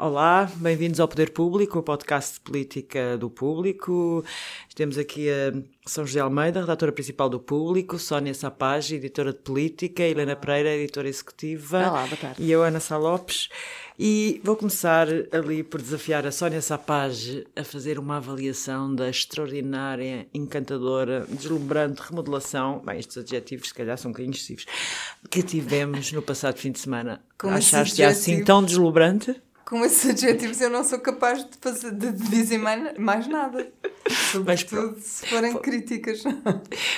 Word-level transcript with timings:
Olá, 0.00 0.50
bem-vindos 0.56 0.98
ao 0.98 1.06
Poder 1.06 1.28
Público, 1.28 1.78
o 1.78 1.82
podcast 1.82 2.36
de 2.36 2.40
política 2.40 3.18
do 3.18 3.28
público. 3.28 4.24
Temos 4.74 4.96
aqui 4.96 5.28
a 5.28 5.52
São 5.84 6.06
José 6.06 6.20
Almeida, 6.20 6.60
redatora 6.60 6.90
principal 6.90 7.28
do 7.28 7.38
Público, 7.38 7.98
Sónia 7.98 8.32
Sapage, 8.32 8.94
editora 8.94 9.30
de 9.30 9.40
política, 9.40 10.02
Helena 10.02 10.34
Pereira, 10.34 10.70
editora 10.74 11.06
executiva. 11.06 11.80
Olá, 11.80 12.06
boa 12.06 12.16
tarde. 12.16 12.42
E 12.42 12.50
eu, 12.50 12.62
Ana 12.62 12.80
Salopes. 12.80 13.50
E 13.98 14.40
vou 14.42 14.56
começar 14.56 15.06
ali 15.32 15.62
por 15.62 15.82
desafiar 15.82 16.26
a 16.26 16.32
Sónia 16.32 16.62
Sapage 16.62 17.46
a 17.54 17.62
fazer 17.62 17.98
uma 17.98 18.16
avaliação 18.16 18.94
da 18.94 19.10
extraordinária, 19.10 20.26
encantadora, 20.32 21.26
deslumbrante 21.28 22.00
remodelação, 22.00 22.80
bem, 22.82 22.98
estes 22.98 23.18
adjetivos 23.18 23.68
se 23.68 23.74
calhar 23.74 23.98
são 23.98 24.08
um 24.08 24.12
bocadinho 24.12 24.32
excessivos, 24.32 24.64
que 25.28 25.42
tivemos 25.42 26.10
no 26.10 26.22
passado 26.22 26.56
fim 26.56 26.72
de 26.72 26.78
semana. 26.78 27.22
Como 27.36 27.52
Achaste 27.52 28.02
assim 28.02 28.42
tão 28.42 28.64
deslumbrante? 28.64 29.36
Com 29.70 29.84
esses 29.84 30.10
adjetivos 30.10 30.60
eu 30.60 30.68
não 30.68 30.82
sou 30.82 30.98
capaz 30.98 31.44
de, 31.44 31.56
fazer, 31.60 31.92
de 31.92 32.10
dizer 32.10 32.58
mais, 32.58 32.98
mais 32.98 33.28
nada. 33.28 33.72
Sobretudo 34.32 34.98
se 34.98 35.24
forem 35.28 35.56
críticas. 35.58 36.24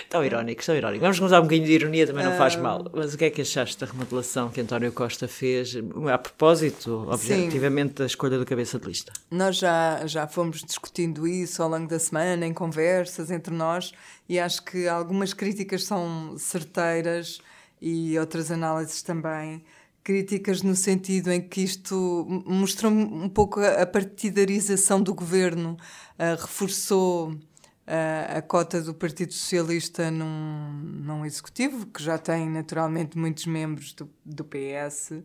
Tão 0.09 0.25
irónicos, 0.25 0.65
tão 0.65 0.75
irónicos. 0.75 1.03
Vamos 1.03 1.19
começar 1.19 1.41
um 1.41 1.43
bocadinho 1.43 1.67
de 1.67 1.73
ironia, 1.73 2.07
também 2.07 2.25
não 2.25 2.35
faz 2.39 2.57
mal. 2.57 2.91
Mas 2.95 3.13
o 3.13 3.19
que 3.19 3.27
é 3.27 3.31
que 3.31 3.43
achaste 3.43 3.79
da 3.79 3.85
remodelação 3.85 4.49
que 4.49 4.59
António 4.59 4.91
Costa 4.91 5.29
fez, 5.29 5.75
a 6.11 6.17
propósito, 6.17 7.07
objetivamente, 7.11 7.93
da 7.95 8.07
escolha 8.07 8.39
do 8.39 8.47
cabeça 8.47 8.79
de 8.79 8.87
lista? 8.87 9.13
Nós 9.31 9.57
já, 9.57 10.07
já 10.07 10.27
fomos 10.27 10.65
discutindo 10.65 11.29
isso 11.29 11.63
ao 11.63 11.69
longo 11.69 11.89
da 11.89 11.99
semana, 11.99 12.47
em 12.47 12.55
conversas 12.55 13.31
entre 13.31 13.53
nós, 13.53 13.93
e 14.27 14.41
acho 14.41 14.65
que 14.65 14.89
algumas 14.89 15.35
críticas 15.35 15.85
são 15.85 16.37
certeiras 16.39 17.39
e 17.83 18.19
outras 18.19 18.51
análises 18.51 19.03
também 19.03 19.63
críticas 20.03 20.63
no 20.63 20.75
sentido 20.75 21.31
em 21.31 21.41
que 21.41 21.63
isto 21.63 22.27
mostrou 22.47 22.93
um 22.93 23.29
pouco 23.29 23.61
a 23.61 23.87
partidarização 23.87 25.01
do 25.03 25.15
governo, 25.15 25.77
uh, 26.19 26.41
reforçou 26.41 27.31
uh, 27.31 28.37
a 28.37 28.43
cota 28.43 28.81
do 28.81 28.95
Partido 28.95 29.33
Socialista 29.33 30.11
num, 30.11 30.73
num 31.05 31.25
executivo, 31.25 31.87
que 31.87 32.03
já 32.03 32.19
tem 32.19 32.49
naturalmente 32.49 33.17
muitos 33.17 33.47
membros 33.47 33.93
do, 33.93 34.11
do 34.25 34.45
PS, 34.45 35.23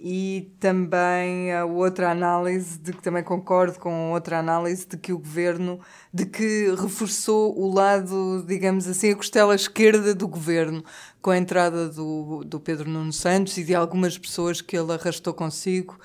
e 0.00 0.52
também 0.60 1.52
a 1.52 1.64
outra 1.64 2.10
análise 2.10 2.78
de 2.78 2.92
que 2.92 3.02
também 3.02 3.22
concordo 3.22 3.78
com 3.78 4.12
outra 4.12 4.38
análise 4.38 4.86
de 4.86 4.96
que 4.96 5.12
o 5.12 5.18
governo 5.18 5.80
de 6.14 6.24
que 6.24 6.74
reforçou 6.80 7.58
o 7.58 7.72
lado 7.72 8.44
digamos 8.46 8.86
assim 8.86 9.10
a 9.10 9.16
costela 9.16 9.54
esquerda 9.54 10.14
do 10.14 10.28
governo 10.28 10.84
com 11.20 11.30
a 11.30 11.38
entrada 11.38 11.88
do, 11.88 12.44
do 12.44 12.60
Pedro 12.60 12.88
Nuno 12.88 13.12
Santos 13.12 13.58
e 13.58 13.64
de 13.64 13.74
algumas 13.74 14.16
pessoas 14.16 14.60
que 14.60 14.76
ele 14.76 14.92
arrastou 14.92 15.34
consigo 15.34 15.98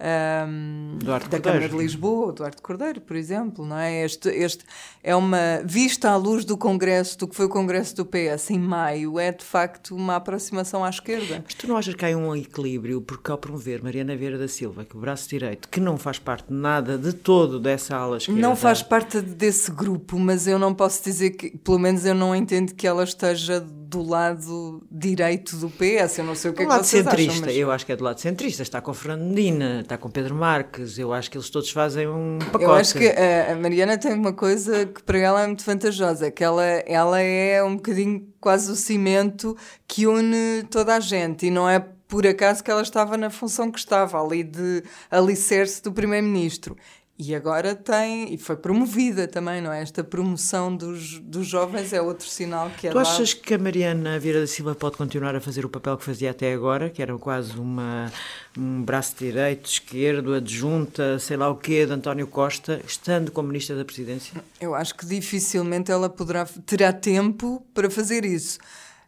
um, 0.00 0.98
da 1.04 1.40
Câmara 1.40 1.68
de 1.68 1.76
Lisboa, 1.76 2.32
Duarte 2.32 2.62
Cordeiro, 2.62 3.00
por 3.00 3.16
exemplo, 3.16 3.66
não 3.66 3.76
é? 3.76 4.04
Este, 4.04 4.28
este 4.30 4.64
é 5.02 5.14
uma 5.14 5.60
vista 5.64 6.10
à 6.10 6.16
luz 6.16 6.44
do 6.44 6.56
Congresso, 6.56 7.18
do 7.18 7.28
que 7.28 7.36
foi 7.36 7.46
o 7.46 7.48
Congresso 7.48 7.94
do 7.96 8.06
PS 8.06 8.50
em 8.50 8.58
maio, 8.58 9.18
é 9.18 9.30
de 9.30 9.44
facto 9.44 9.94
uma 9.94 10.16
aproximação 10.16 10.82
à 10.82 10.88
esquerda. 10.88 11.42
Mas 11.44 11.54
tu 11.54 11.68
não 11.68 11.76
achas 11.76 11.94
que 11.94 12.04
há 12.04 12.16
um 12.16 12.34
equilíbrio, 12.34 13.02
porque 13.02 13.30
ao 13.30 13.36
promover 13.36 13.82
Mariana 13.82 14.16
Vieira 14.16 14.38
da 14.38 14.48
Silva, 14.48 14.84
que 14.84 14.96
o 14.96 15.00
braço 15.00 15.28
direito, 15.28 15.68
que 15.68 15.80
não 15.80 15.98
faz 15.98 16.18
parte 16.18 16.52
nada 16.52 16.96
de 16.96 17.12
todo 17.12 17.60
dessa 17.60 17.96
ala 17.96 18.16
esquerda. 18.16 18.40
Não 18.40 18.56
faz 18.56 18.82
parte 18.82 19.20
desse 19.20 19.70
grupo, 19.70 20.18
mas 20.18 20.46
eu 20.46 20.58
não 20.58 20.74
posso 20.74 21.04
dizer 21.04 21.30
que, 21.30 21.58
pelo 21.58 21.78
menos 21.78 22.06
eu 22.06 22.14
não 22.14 22.34
entendo 22.34 22.74
que 22.74 22.86
ela 22.86 23.04
esteja 23.04 23.60
do 23.90 24.02
lado 24.02 24.80
direito 24.88 25.56
do 25.56 25.68
PS. 25.68 26.18
Eu 26.18 26.24
não 26.24 26.36
sei 26.36 26.52
o 26.52 26.54
que 26.54 26.60
do 26.60 26.62
é 26.62 26.66
que 26.66 26.70
lado 26.70 26.84
vocês 26.84 27.02
centrista, 27.02 27.32
acham, 27.32 27.46
mas... 27.46 27.56
eu 27.56 27.70
acho 27.72 27.84
que 27.84 27.92
é 27.92 27.96
do 27.96 28.04
lado 28.04 28.20
centrista. 28.20 28.62
Está 28.62 28.80
com 28.80 28.94
Fernando 28.94 29.28
Medina, 29.28 29.80
está 29.80 29.98
com 29.98 30.08
Pedro 30.08 30.34
Marques. 30.36 30.96
Eu 30.96 31.12
acho 31.12 31.28
que 31.28 31.36
eles 31.36 31.50
todos 31.50 31.70
fazem 31.70 32.06
um 32.06 32.38
pacote. 32.38 32.64
Eu 32.64 32.72
acho 32.72 32.94
que 32.94 33.08
a 33.08 33.56
Mariana 33.56 33.98
tem 33.98 34.14
uma 34.14 34.32
coisa 34.32 34.86
que 34.86 35.02
para 35.02 35.18
ela 35.18 35.42
é 35.42 35.46
muito 35.48 35.64
vantajosa, 35.64 36.30
que 36.30 36.44
ela, 36.44 36.64
ela 36.64 37.20
é 37.20 37.62
um 37.64 37.74
bocadinho 37.74 38.28
quase 38.40 38.70
o 38.70 38.76
cimento 38.76 39.56
que 39.88 40.06
une 40.06 40.62
toda 40.70 40.94
a 40.94 41.00
gente 41.00 41.46
e 41.46 41.50
não 41.50 41.68
é 41.68 41.84
por 42.10 42.26
acaso 42.26 42.62
que 42.62 42.70
ela 42.70 42.82
estava 42.82 43.16
na 43.16 43.30
função 43.30 43.70
que 43.70 43.78
estava, 43.78 44.20
ali 44.20 44.42
de 44.42 44.82
alicerce 45.08 45.80
do 45.80 45.92
primeiro-ministro. 45.92 46.76
E 47.22 47.34
agora 47.34 47.74
tem, 47.74 48.32
e 48.32 48.38
foi 48.38 48.56
promovida 48.56 49.28
também, 49.28 49.60
não 49.60 49.70
é? 49.70 49.82
Esta 49.82 50.02
promoção 50.02 50.74
dos, 50.74 51.18
dos 51.18 51.46
jovens 51.46 51.92
é 51.92 52.00
outro 52.00 52.26
sinal 52.26 52.70
que 52.70 52.88
é 52.88 52.90
Tu 52.90 52.98
achas 52.98 53.34
que 53.34 53.52
a 53.52 53.58
Mariana 53.58 54.18
Vieira 54.18 54.40
da 54.40 54.46
Silva 54.46 54.74
pode 54.74 54.96
continuar 54.96 55.36
a 55.36 55.40
fazer 55.40 55.66
o 55.66 55.68
papel 55.68 55.98
que 55.98 56.04
fazia 56.04 56.30
até 56.30 56.50
agora, 56.50 56.88
que 56.88 57.02
era 57.02 57.14
quase 57.18 57.52
uma, 57.58 58.10
um 58.56 58.82
braço 58.82 59.16
direito, 59.18 59.68
esquerdo, 59.68 60.32
adjunta, 60.32 61.18
sei 61.18 61.36
lá 61.36 61.50
o 61.50 61.56
quê, 61.56 61.84
de 61.84 61.92
António 61.92 62.26
Costa, 62.26 62.80
estando 62.86 63.30
como 63.30 63.48
Ministra 63.48 63.76
da 63.76 63.84
Presidência? 63.84 64.42
Eu 64.58 64.74
acho 64.74 64.94
que 64.94 65.04
dificilmente 65.04 65.92
ela 65.92 66.08
poderá, 66.08 66.46
terá 66.64 66.90
tempo 66.90 67.62
para 67.74 67.90
fazer 67.90 68.24
isso. 68.24 68.58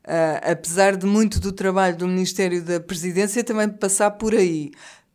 Uh, 0.05 0.51
apesar 0.53 0.97
de 0.97 1.07
muito 1.07 1.41
do 1.41 1.51
trabalho 1.51 1.97
do 1.97 2.07
Ministério 2.07 2.63
da 2.63 2.79
Presidência 2.79 3.43
também 3.43 3.71
passar 3.71 4.11
por 4.11 4.35
aí. 4.35 4.71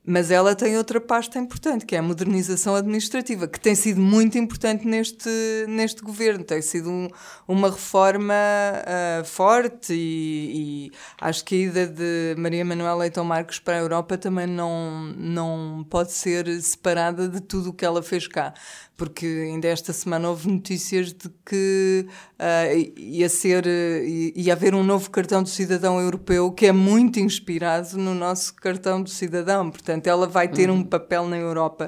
Mas 0.10 0.32
ela 0.32 0.56
tem 0.56 0.78
outra 0.78 1.02
pasta 1.02 1.38
importante, 1.38 1.86
que 1.86 1.94
é 1.94 2.00
a 2.00 2.02
modernização 2.02 2.74
administrativa, 2.76 3.46
que 3.46 3.60
tem 3.60 3.76
sido 3.76 4.00
muito 4.00 4.38
importante 4.38 4.88
neste, 4.88 5.30
neste 5.68 6.02
governo. 6.02 6.46
Tem 6.46 6.62
sido 6.62 6.90
um, 6.90 7.10
uma 7.46 7.70
reforma 7.70 8.34
uh, 8.34 9.26
forte 9.26 9.94
e, 9.94 10.88
e, 10.88 10.92
acho 11.20 11.44
que 11.44 11.56
a 11.56 11.58
ida 11.58 11.88
de 11.88 12.36
Maria 12.38 12.64
Manuela 12.64 13.00
Leitão 13.00 13.26
Marques 13.26 13.60
para 13.60 13.76
a 13.76 13.80
Europa 13.80 14.18
também 14.18 14.48
não, 14.48 15.14
não 15.18 15.86
pode 15.90 16.14
ser 16.14 16.48
separada 16.62 17.28
de 17.28 17.42
tudo 17.42 17.72
o 17.72 17.74
que 17.74 17.84
ela 17.84 18.02
fez 18.02 18.30
cá 18.30 18.54
porque 18.98 19.26
ainda 19.26 19.68
esta 19.68 19.94
semana 19.94 20.28
houve 20.28 20.50
notícias 20.50 21.14
de 21.14 21.30
que 21.46 22.08
uh, 22.40 23.00
ia 23.00 23.30
ser 23.30 23.66
uh, 23.66 24.04
ia 24.36 24.54
haver 24.54 24.74
um 24.74 24.84
novo 24.84 25.12
cartão 25.12 25.44
do 25.44 25.50
cidadão 25.50 26.02
europeu 26.02 26.52
que 26.52 26.66
é 26.66 26.72
muito 26.72 27.20
inspirado 27.20 27.96
no 27.96 28.16
nosso 28.16 28.56
cartão 28.56 29.02
do 29.02 29.10
cidadão. 29.10 29.70
Portanto, 29.70 30.08
ela 30.08 30.26
vai 30.28 30.48
ter 30.48 30.70
uhum. 30.70 30.78
um 30.78 30.84
papel 30.84 31.28
na 31.28 31.38
Europa 31.38 31.88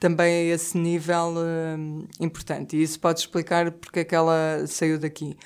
também 0.00 0.50
a 0.50 0.54
esse 0.54 0.78
nível 0.78 1.34
uh, 1.36 2.08
importante. 2.18 2.76
E 2.76 2.82
isso 2.82 2.98
pode 2.98 3.20
explicar 3.20 3.70
porque 3.72 4.00
é 4.00 4.04
que 4.04 4.14
ela 4.14 4.64
saiu 4.66 4.98
daqui. 4.98 5.36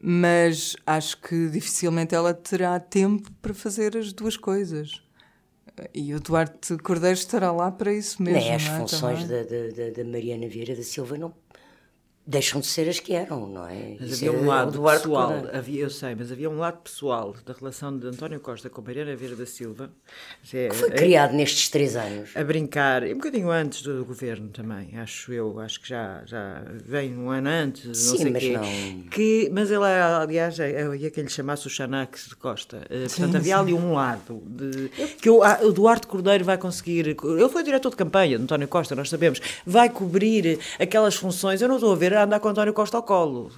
Mas 0.00 0.76
acho 0.86 1.20
que 1.22 1.48
dificilmente 1.48 2.14
ela 2.14 2.34
terá 2.34 2.78
tempo 2.78 3.32
para 3.40 3.54
fazer 3.54 3.96
as 3.96 4.12
duas 4.12 4.36
coisas. 4.36 5.02
E 5.94 6.14
o 6.14 6.20
Duarte 6.20 6.76
Cordeiro 6.78 7.18
estará 7.18 7.52
lá 7.52 7.70
para 7.70 7.92
isso 7.92 8.22
mesmo. 8.22 8.40
Nem 8.40 8.54
as 8.54 8.66
é? 8.66 8.78
funções 8.78 9.28
da, 9.28 9.42
da, 9.42 9.90
da, 9.96 10.04
Mariana 10.04 10.48
Vieira 10.48 10.74
da 10.74 10.82
Silva 10.82 11.16
não 11.16 11.32
deixam 12.28 12.60
de 12.60 12.66
ser 12.66 12.86
as 12.90 13.00
que 13.00 13.14
eram, 13.14 13.48
não 13.48 13.66
é? 13.66 13.96
Mas 13.98 14.10
Isso 14.10 14.28
havia 14.28 14.38
um 14.38 14.46
lado 14.46 14.82
pessoal, 14.82 15.32
havia, 15.50 15.80
eu 15.80 15.88
sei, 15.88 16.14
mas 16.14 16.30
havia 16.30 16.50
um 16.50 16.58
lado 16.58 16.76
pessoal 16.82 17.34
da 17.46 17.54
relação 17.54 17.96
de 17.96 18.06
António 18.06 18.38
Costa 18.38 18.68
com 18.68 18.82
Mariana 18.82 19.16
Vieira 19.16 19.34
da 19.34 19.46
Silva. 19.46 19.90
É, 20.52 20.68
que 20.68 20.76
foi 20.76 20.90
criado 20.90 21.32
nestes 21.32 21.70
três 21.70 21.96
anos. 21.96 22.36
A 22.36 22.44
brincar, 22.44 23.02
e 23.02 23.14
um 23.14 23.16
bocadinho 23.16 23.50
antes 23.50 23.80
do, 23.80 23.96
do, 23.96 24.04
governo 24.04 24.50
também, 24.50 24.98
acho 24.98 25.32
eu, 25.32 25.58
acho 25.58 25.80
que 25.80 25.88
já, 25.88 26.22
já 26.26 26.62
vem 26.84 27.16
um 27.16 27.30
ano 27.30 27.48
antes, 27.48 27.96
Sim, 27.96 28.10
não 28.10 28.16
sei 28.18 28.30
mas 28.30 28.42
quê. 28.42 28.52
Não... 28.52 29.02
Que, 29.08 29.50
mas 29.50 29.70
ele, 29.70 29.84
aliás, 29.84 30.58
eu 30.58 30.94
ia 30.94 31.10
que 31.10 31.20
ele 31.20 31.30
chamasse 31.30 31.66
o 31.66 31.70
Xanax 31.70 32.28
de 32.28 32.36
Costa. 32.36 32.82
Eh, 32.90 33.06
portanto, 33.08 33.30
sim, 33.30 33.36
havia 33.38 33.54
sim. 33.54 33.62
ali 33.62 33.72
um 33.72 33.94
lado 33.94 34.42
de, 34.44 34.90
que 35.22 35.30
o, 35.30 35.40
o 35.62 35.72
Duarte 35.72 36.06
Cordeiro 36.06 36.44
vai 36.44 36.58
conseguir. 36.58 37.06
Ele 37.06 37.48
foi 37.48 37.62
diretor 37.62 37.88
de 37.88 37.96
campanha 37.96 38.36
de 38.36 38.44
António 38.44 38.68
Costa, 38.68 38.94
nós 38.94 39.08
sabemos, 39.08 39.40
vai 39.64 39.88
cobrir 39.88 40.58
aquelas 40.78 41.14
funções. 41.14 41.62
Eu 41.62 41.68
não 41.68 41.76
estou 41.76 41.90
a 41.90 41.96
ver 41.96 42.17
a 42.20 42.24
andar 42.24 42.40
com 42.40 42.48
António 42.48 42.72
Costa 42.72 42.96
ao 42.96 43.02
colo. 43.02 43.50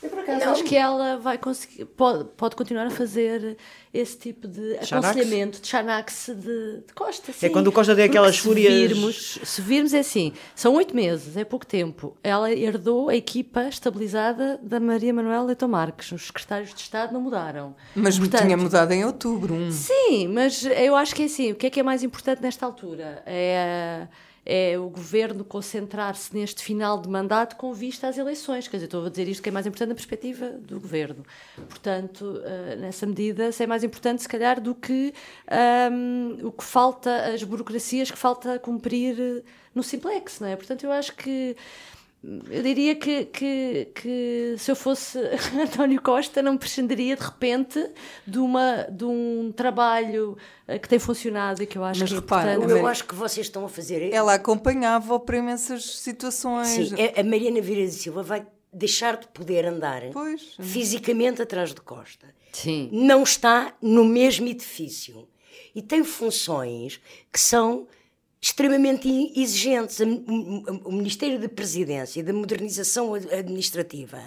Não. 0.00 0.52
acho 0.52 0.62
que 0.62 0.76
ela 0.76 1.16
vai 1.16 1.36
conseguir, 1.36 1.84
pode, 1.84 2.24
pode 2.36 2.54
continuar 2.54 2.86
a 2.86 2.90
fazer 2.90 3.56
esse 3.92 4.16
tipo 4.16 4.46
de 4.46 4.74
aconselhamento 4.76 5.60
de 5.60 5.66
Xanax 5.66 6.30
de, 6.36 6.82
de 6.86 6.92
Costa. 6.94 7.32
Sim. 7.32 7.46
É 7.46 7.48
quando 7.48 7.66
o 7.66 7.72
Costa 7.72 7.96
tem 7.96 8.04
aquelas 8.04 8.36
se 8.36 8.42
fúrias. 8.42 8.72
Virmos, 8.72 9.38
se 9.42 9.60
virmos, 9.60 9.92
é 9.92 10.00
assim: 10.00 10.32
são 10.54 10.74
oito 10.74 10.94
meses, 10.94 11.36
é 11.36 11.44
pouco 11.44 11.66
tempo. 11.66 12.16
Ela 12.22 12.52
herdou 12.52 13.08
a 13.08 13.16
equipa 13.16 13.64
estabilizada 13.64 14.60
da 14.62 14.78
Maria 14.78 15.12
Manuela 15.12 15.46
Leitão 15.46 15.68
Marques. 15.68 16.12
Os 16.12 16.26
secretários 16.26 16.72
de 16.72 16.80
Estado 16.80 17.12
não 17.12 17.20
mudaram. 17.20 17.74
Mas 17.96 18.18
Portanto, 18.18 18.42
tinha 18.42 18.56
mudado 18.56 18.92
em 18.92 19.04
outubro. 19.04 19.54
Um. 19.54 19.72
Sim, 19.72 20.28
mas 20.28 20.64
eu 20.64 20.94
acho 20.94 21.14
que 21.14 21.22
é 21.22 21.26
assim: 21.26 21.52
o 21.52 21.56
que 21.56 21.66
é 21.66 21.70
que 21.70 21.80
é 21.80 21.82
mais 21.82 22.04
importante 22.04 22.40
nesta 22.40 22.64
altura? 22.64 23.22
É 23.26 24.06
é 24.50 24.78
o 24.78 24.88
governo 24.88 25.44
concentrar-se 25.44 26.34
neste 26.34 26.62
final 26.62 26.98
de 26.98 27.06
mandato 27.06 27.54
com 27.56 27.70
vista 27.74 28.08
às 28.08 28.16
eleições. 28.16 28.66
Quer 28.66 28.78
dizer, 28.78 28.86
estou 28.86 29.04
a 29.04 29.10
dizer 29.10 29.28
isto 29.28 29.42
que 29.42 29.50
é 29.50 29.52
mais 29.52 29.66
importante 29.66 29.90
na 29.90 29.94
perspectiva 29.94 30.48
do 30.48 30.80
governo. 30.80 31.22
Portanto, 31.68 32.22
uh, 32.22 32.80
nessa 32.80 33.06
medida, 33.06 33.50
isso 33.50 33.62
é 33.62 33.66
mais 33.66 33.84
importante, 33.84 34.22
se 34.22 34.28
calhar, 34.28 34.58
do 34.58 34.74
que 34.74 35.12
um, 35.92 36.46
o 36.46 36.50
que 36.50 36.64
falta, 36.64 37.26
as 37.26 37.42
burocracias 37.42 38.10
que 38.10 38.16
falta 38.16 38.58
cumprir 38.58 39.44
no 39.74 39.82
simplex, 39.82 40.40
não 40.40 40.48
é? 40.48 40.56
Portanto, 40.56 40.84
eu 40.84 40.92
acho 40.92 41.14
que 41.14 41.54
eu 42.22 42.62
diria 42.62 42.96
que, 42.96 43.26
que, 43.26 43.88
que, 43.94 44.54
se 44.58 44.70
eu 44.70 44.74
fosse 44.76 45.18
António 45.56 46.02
Costa 46.02 46.42
não 46.42 46.56
prescindiria 46.56 47.14
de 47.16 47.22
repente 47.22 47.78
de, 48.26 48.38
uma, 48.38 48.82
de 48.90 49.04
um 49.04 49.52
trabalho 49.54 50.36
eh, 50.66 50.78
que 50.78 50.88
tem 50.88 50.98
funcionado 50.98 51.62
e 51.62 51.66
que 51.66 51.78
eu 51.78 51.84
acho 51.84 52.00
Mas 52.00 52.08
que 52.10 52.16
repara, 52.16 52.50
é 52.50 52.54
Eu, 52.54 52.58
importante. 52.58 52.80
eu 52.80 52.86
acho 52.88 53.04
que 53.04 53.14
vocês 53.14 53.46
estão 53.46 53.64
a 53.64 53.68
fazer. 53.68 54.12
Ela 54.12 54.34
acompanhava-o 54.34 55.20
para 55.20 55.38
imensas 55.38 55.84
situações. 55.98 56.88
Sim, 56.90 56.94
a- 57.16 57.20
a 57.20 57.24
Mariana 57.24 57.60
Vieira 57.60 57.88
Silva 57.90 58.22
vai 58.22 58.44
deixar 58.72 59.16
de 59.16 59.28
poder 59.28 59.64
andar 59.66 60.02
Pois. 60.12 60.56
fisicamente 60.60 61.40
atrás 61.40 61.72
de 61.72 61.80
Costa. 61.80 62.26
Sim. 62.52 62.88
Não 62.92 63.22
está 63.22 63.74
no 63.80 64.04
mesmo 64.04 64.46
edifício. 64.48 65.28
E 65.74 65.80
tem 65.82 66.02
funções 66.02 67.00
que 67.32 67.38
são 67.38 67.86
extremamente 68.40 69.08
exigentes. 69.36 69.98
O 70.00 70.92
Ministério 70.92 71.40
da 71.40 71.48
Presidência 71.48 72.20
e 72.20 72.22
da 72.22 72.32
Modernização 72.32 73.14
Ad- 73.14 73.34
Administrativa. 73.34 74.20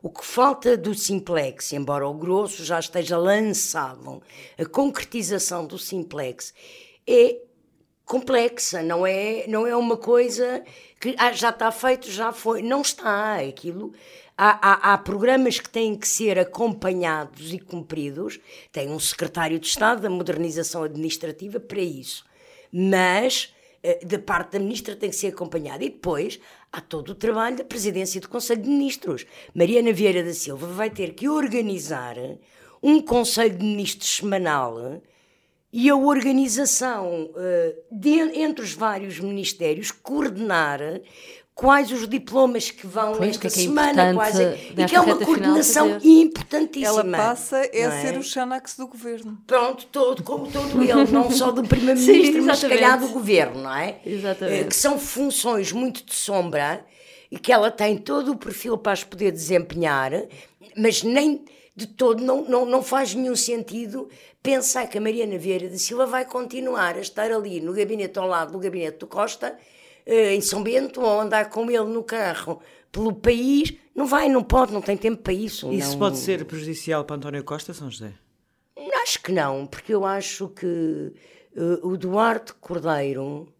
O 0.00 0.10
que 0.10 0.24
falta 0.24 0.76
do 0.76 0.94
Simplex, 0.94 1.72
embora 1.72 2.06
o 2.06 2.14
grosso 2.14 2.64
já 2.64 2.78
esteja 2.78 3.18
lançado, 3.18 4.22
a 4.56 4.64
concretização 4.64 5.66
do 5.66 5.76
Simplex 5.76 6.54
é 7.06 7.40
complexa, 8.04 8.80
não 8.82 9.06
é, 9.06 9.44
não 9.48 9.66
é 9.66 9.76
uma 9.76 9.96
coisa 9.96 10.62
que 11.00 11.14
ah, 11.18 11.32
já 11.32 11.50
está 11.50 11.70
feito, 11.72 12.10
já 12.10 12.32
foi. 12.32 12.62
Não 12.62 12.80
está. 12.80 13.36
Aquilo. 13.40 13.92
Há, 14.36 14.92
há, 14.92 14.94
há 14.94 14.98
programas 14.98 15.58
que 15.58 15.68
têm 15.68 15.96
que 15.96 16.06
ser 16.06 16.38
acompanhados 16.38 17.52
e 17.52 17.58
cumpridos. 17.58 18.38
Tem 18.70 18.88
um 18.88 19.00
secretário 19.00 19.58
de 19.58 19.66
Estado 19.66 20.02
da 20.02 20.10
Modernização 20.10 20.84
Administrativa 20.84 21.58
para 21.58 21.80
isso. 21.80 22.24
Mas, 22.72 23.54
eh, 23.82 24.00
da 24.04 24.18
parte 24.18 24.52
da 24.52 24.58
ministra, 24.58 24.94
tem 24.96 25.10
que 25.10 25.16
ser 25.16 25.28
acompanhado. 25.28 25.82
E 25.84 25.88
depois 25.90 26.38
há 26.72 26.80
todo 26.80 27.10
o 27.10 27.14
trabalho 27.14 27.56
da 27.56 27.64
presidência 27.64 28.20
do 28.20 28.28
Conselho 28.28 28.62
de 28.62 28.68
Ministros. 28.68 29.24
Mariana 29.54 29.92
Vieira 29.92 30.22
da 30.22 30.34
Silva 30.34 30.66
vai 30.66 30.90
ter 30.90 31.14
que 31.14 31.28
organizar 31.28 32.16
um 32.82 33.00
Conselho 33.00 33.56
de 33.56 33.64
Ministros 33.64 34.16
semanal 34.16 35.00
e 35.72 35.90
a 35.90 35.96
organização 35.96 37.30
eh, 37.36 37.76
de- 37.90 38.40
entre 38.40 38.64
os 38.64 38.72
vários 38.72 39.18
ministérios 39.20 39.90
coordenar 39.90 40.80
quais 41.58 41.90
os 41.90 42.08
diplomas 42.08 42.70
que 42.70 42.86
vão 42.86 43.14
Pois, 43.16 43.36
nesta 43.36 43.40
que 43.40 43.46
é 43.48 43.50
que 43.50 43.58
é 43.58 43.62
semana, 43.62 44.14
quais 44.14 44.38
é, 44.38 44.56
e 44.76 44.84
que 44.86 44.94
é 44.94 45.00
uma 45.00 45.16
coordenação 45.16 45.98
importantíssima. 46.04 47.00
Ela 47.00 47.16
passa 47.16 47.56
é 47.72 47.84
a 47.84 48.00
ser 48.00 48.16
o 48.16 48.22
Xanax 48.22 48.76
do 48.76 48.86
governo. 48.86 49.36
Pronto, 49.44 49.84
todo, 49.86 50.22
como 50.22 50.48
todo 50.48 50.80
ele, 50.80 51.10
não 51.10 51.28
só 51.32 51.50
do 51.50 51.64
Primeiro-Ministro, 51.64 52.44
mas 52.44 52.60
se 52.60 52.68
calhar 52.68 53.00
do. 53.00 53.08
Governo, 53.08 53.62
não 53.62 53.74
é? 53.74 53.96
Exatamente. 54.06 54.60
Eh, 54.60 54.64
Que 54.68 54.76
são 54.76 55.00
funções 55.00 55.72
muito 55.72 56.04
de 56.04 56.14
sombra 56.14 56.86
e 57.28 57.36
que 57.36 57.52
ela 57.52 57.72
tem 57.72 57.96
todo 57.96 58.30
o 58.30 58.36
perfil 58.36 58.78
para 58.78 58.92
as 58.92 59.02
poder 59.02 59.32
desempenhar, 59.32 60.12
mas 60.76 61.02
nem 61.02 61.44
de 61.74 61.88
todo 61.88 62.22
não, 62.22 62.44
não, 62.44 62.64
não 62.64 62.82
faz 62.84 63.14
nenhum 63.16 63.34
sentido 63.34 64.08
pensar 64.40 64.86
que 64.86 64.96
a 64.96 65.00
Mariana 65.00 65.36
Vieira 65.36 65.68
da 65.68 65.76
Silva 65.76 66.06
vai 66.06 66.24
continuar 66.24 66.94
a 66.94 67.00
estar 67.00 67.32
ali 67.32 67.60
no 67.60 67.72
gabinete 67.72 68.16
ao 68.16 68.28
lado 68.28 68.52
do 68.52 68.60
gabinete 68.60 68.98
do 68.98 69.08
Costa, 69.08 69.58
em 70.08 70.40
São 70.40 70.62
Bento, 70.62 71.00
ou 71.02 71.20
andar 71.20 71.50
com 71.50 71.70
ele 71.70 71.84
no 71.84 72.02
carro 72.02 72.60
pelo 72.90 73.12
país. 73.12 73.74
Não 73.94 74.06
vai, 74.06 74.28
não 74.28 74.42
pode, 74.42 74.72
não 74.72 74.80
tem 74.80 74.96
tempo 74.96 75.22
para 75.22 75.32
isso. 75.32 75.70
Isso 75.72 75.92
não... 75.92 75.98
pode 75.98 76.16
ser 76.16 76.44
prejudicial 76.44 77.04
para 77.04 77.16
António 77.16 77.44
Costa, 77.44 77.74
São 77.74 77.90
José? 77.90 78.12
Acho 79.02 79.22
que 79.22 79.32
não, 79.32 79.66
porque 79.66 79.92
eu 79.94 80.04
acho 80.04 80.48
que 80.48 81.12
eh, 81.56 81.78
o 81.82 81.96
Duarte 81.96 82.52
Cordeiro 82.54 83.52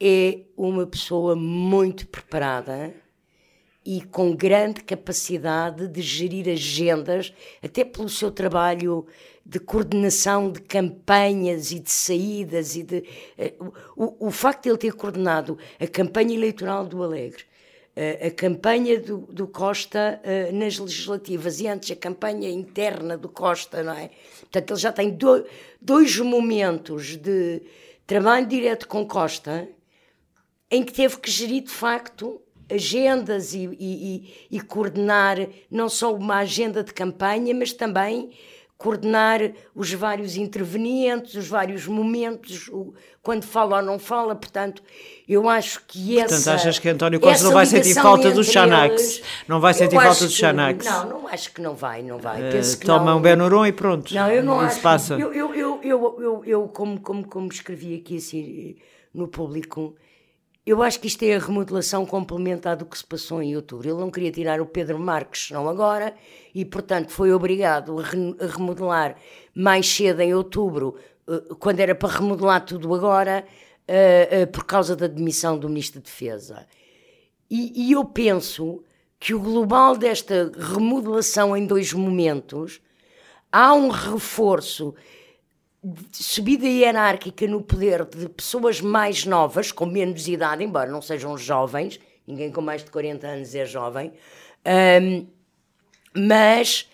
é 0.00 0.40
uma 0.56 0.86
pessoa 0.86 1.36
muito 1.36 2.06
preparada 2.08 2.92
e 3.84 4.00
com 4.02 4.34
grande 4.34 4.82
capacidade 4.82 5.88
de 5.88 6.00
gerir 6.02 6.48
agendas, 6.48 7.32
até 7.62 7.84
pelo 7.84 8.08
seu 8.08 8.30
trabalho 8.30 9.06
de 9.44 9.58
coordenação 9.58 10.50
de 10.52 10.60
campanhas 10.60 11.72
e 11.72 11.80
de 11.80 11.90
saídas 11.90 12.76
e 12.76 12.82
de 12.84 13.04
eh, 13.36 13.54
o, 13.96 14.28
o 14.28 14.30
facto 14.30 14.62
de 14.64 14.68
ele 14.70 14.78
ter 14.78 14.92
coordenado 14.94 15.58
a 15.80 15.86
campanha 15.86 16.34
eleitoral 16.34 16.86
do 16.86 17.02
Alegre, 17.02 17.42
eh, 17.96 18.28
a 18.28 18.30
campanha 18.30 19.00
do, 19.00 19.18
do 19.18 19.48
Costa 19.48 20.20
eh, 20.22 20.52
nas 20.52 20.78
legislativas 20.78 21.60
e 21.60 21.66
antes 21.66 21.90
a 21.90 21.96
campanha 21.96 22.48
interna 22.48 23.18
do 23.18 23.28
Costa, 23.28 23.82
não 23.82 23.94
é? 23.94 24.10
Portanto, 24.42 24.70
ele 24.74 24.80
já 24.80 24.92
tem 24.92 25.10
do- 25.10 25.44
dois 25.80 26.16
momentos 26.18 27.16
de 27.16 27.62
trabalho 28.06 28.46
direto 28.46 28.86
com 28.86 29.04
Costa 29.04 29.68
em 30.70 30.84
que 30.84 30.92
teve 30.92 31.18
que 31.18 31.30
gerir 31.30 31.64
de 31.64 31.70
facto 31.70 32.40
agendas 32.70 33.54
e, 33.54 33.64
e- 33.78 34.46
e- 34.50 34.60
coordenar 34.60 35.36
não 35.70 35.88
só 35.88 36.14
uma 36.14 36.36
agenda 36.38 36.82
de 36.82 36.92
campanha, 36.92 37.54
mas 37.54 37.72
também 37.72 38.30
coordenar 38.78 39.40
os 39.76 39.92
vários 39.92 40.36
intervenientes, 40.36 41.34
os 41.36 41.46
vários 41.46 41.86
momentos, 41.86 42.66
o- 42.68 42.92
quando 43.22 43.44
fala 43.44 43.76
ou 43.76 43.82
não 43.82 43.96
fala. 43.96 44.34
Portanto, 44.34 44.82
eu 45.28 45.48
acho 45.48 45.84
que 45.86 46.18
essa. 46.18 46.34
Portanto, 46.34 46.54
achas 46.56 46.78
que 46.80 46.88
António 46.88 47.20
Costa 47.20 47.44
não 47.44 47.52
vai 47.52 47.64
sentir 47.64 47.94
falta 47.94 48.30
do 48.32 48.40
entre 48.40 48.52
Xanax? 48.52 49.22
Não 49.46 49.60
vai 49.60 49.72
sentir 49.72 49.94
falta 49.94 50.24
do 50.24 50.28
que- 50.28 50.34
Xanax? 50.34 50.84
Não, 50.84 51.08
não 51.08 51.28
acho 51.28 51.52
que 51.52 51.60
não 51.60 51.74
vai, 51.76 52.02
não 52.02 52.18
vai. 52.18 52.42
Que 52.50 52.84
toma 52.84 53.12
não. 53.12 53.18
um 53.18 53.20
Benuron 53.22 53.66
e 53.66 53.72
pronto. 53.72 54.12
Não, 54.12 54.28
eu 54.28 54.42
não 54.42 54.58
acho. 54.58 54.80
passa. 54.80 55.14
Eu, 55.14 55.32
eu, 55.32 55.54
eu, 55.54 55.80
eu, 55.84 56.20
eu, 56.20 56.42
eu 56.44 56.68
como, 56.68 56.98
como, 57.00 57.24
como 57.24 57.46
escrevi 57.52 57.94
aqui 57.94 58.16
assim 58.16 58.74
no 59.14 59.28
público, 59.28 59.94
eu 60.64 60.82
acho 60.82 61.00
que 61.00 61.08
isto 61.08 61.22
é 61.24 61.34
a 61.34 61.38
remodelação 61.38 62.06
complementar 62.06 62.76
do 62.76 62.86
que 62.86 62.96
se 62.96 63.04
passou 63.04 63.42
em 63.42 63.56
outubro. 63.56 63.88
Ele 63.88 63.98
não 63.98 64.10
queria 64.10 64.30
tirar 64.30 64.60
o 64.60 64.66
Pedro 64.66 64.98
Marques, 64.98 65.50
não 65.50 65.68
agora, 65.68 66.14
e 66.54 66.64
portanto 66.64 67.10
foi 67.10 67.32
obrigado 67.32 67.98
a, 67.98 68.02
re- 68.02 68.36
a 68.40 68.46
remodelar 68.46 69.16
mais 69.54 69.88
cedo 69.88 70.20
em 70.20 70.32
outubro, 70.34 70.94
eh, 71.28 71.54
quando 71.58 71.80
era 71.80 71.94
para 71.94 72.14
remodelar 72.16 72.64
tudo 72.64 72.94
agora, 72.94 73.44
eh, 73.88 74.28
eh, 74.30 74.46
por 74.46 74.64
causa 74.64 74.94
da 74.94 75.08
demissão 75.08 75.58
do 75.58 75.68
Ministro 75.68 76.00
da 76.00 76.04
Defesa. 76.04 76.66
E, 77.50 77.88
e 77.88 77.92
eu 77.92 78.04
penso 78.04 78.84
que 79.18 79.34
o 79.34 79.40
global 79.40 79.96
desta 79.96 80.50
remodelação 80.56 81.56
em 81.56 81.66
dois 81.66 81.92
momentos 81.92 82.80
há 83.50 83.74
um 83.74 83.88
reforço 83.88 84.94
de 84.94 85.02
subida 86.12 86.66
hierárquica 86.66 87.46
no 87.46 87.62
poder 87.62 88.04
de 88.04 88.28
pessoas 88.28 88.80
mais 88.80 89.24
novas, 89.24 89.72
com 89.72 89.86
menos 89.86 90.28
idade, 90.28 90.62
embora 90.62 90.90
não 90.90 91.02
sejam 91.02 91.36
jovens, 91.36 91.98
ninguém 92.26 92.50
com 92.52 92.60
mais 92.60 92.84
de 92.84 92.90
40 92.90 93.26
anos 93.26 93.54
é 93.54 93.64
jovem, 93.64 94.12
ahm, 94.64 95.26
mas 96.14 96.88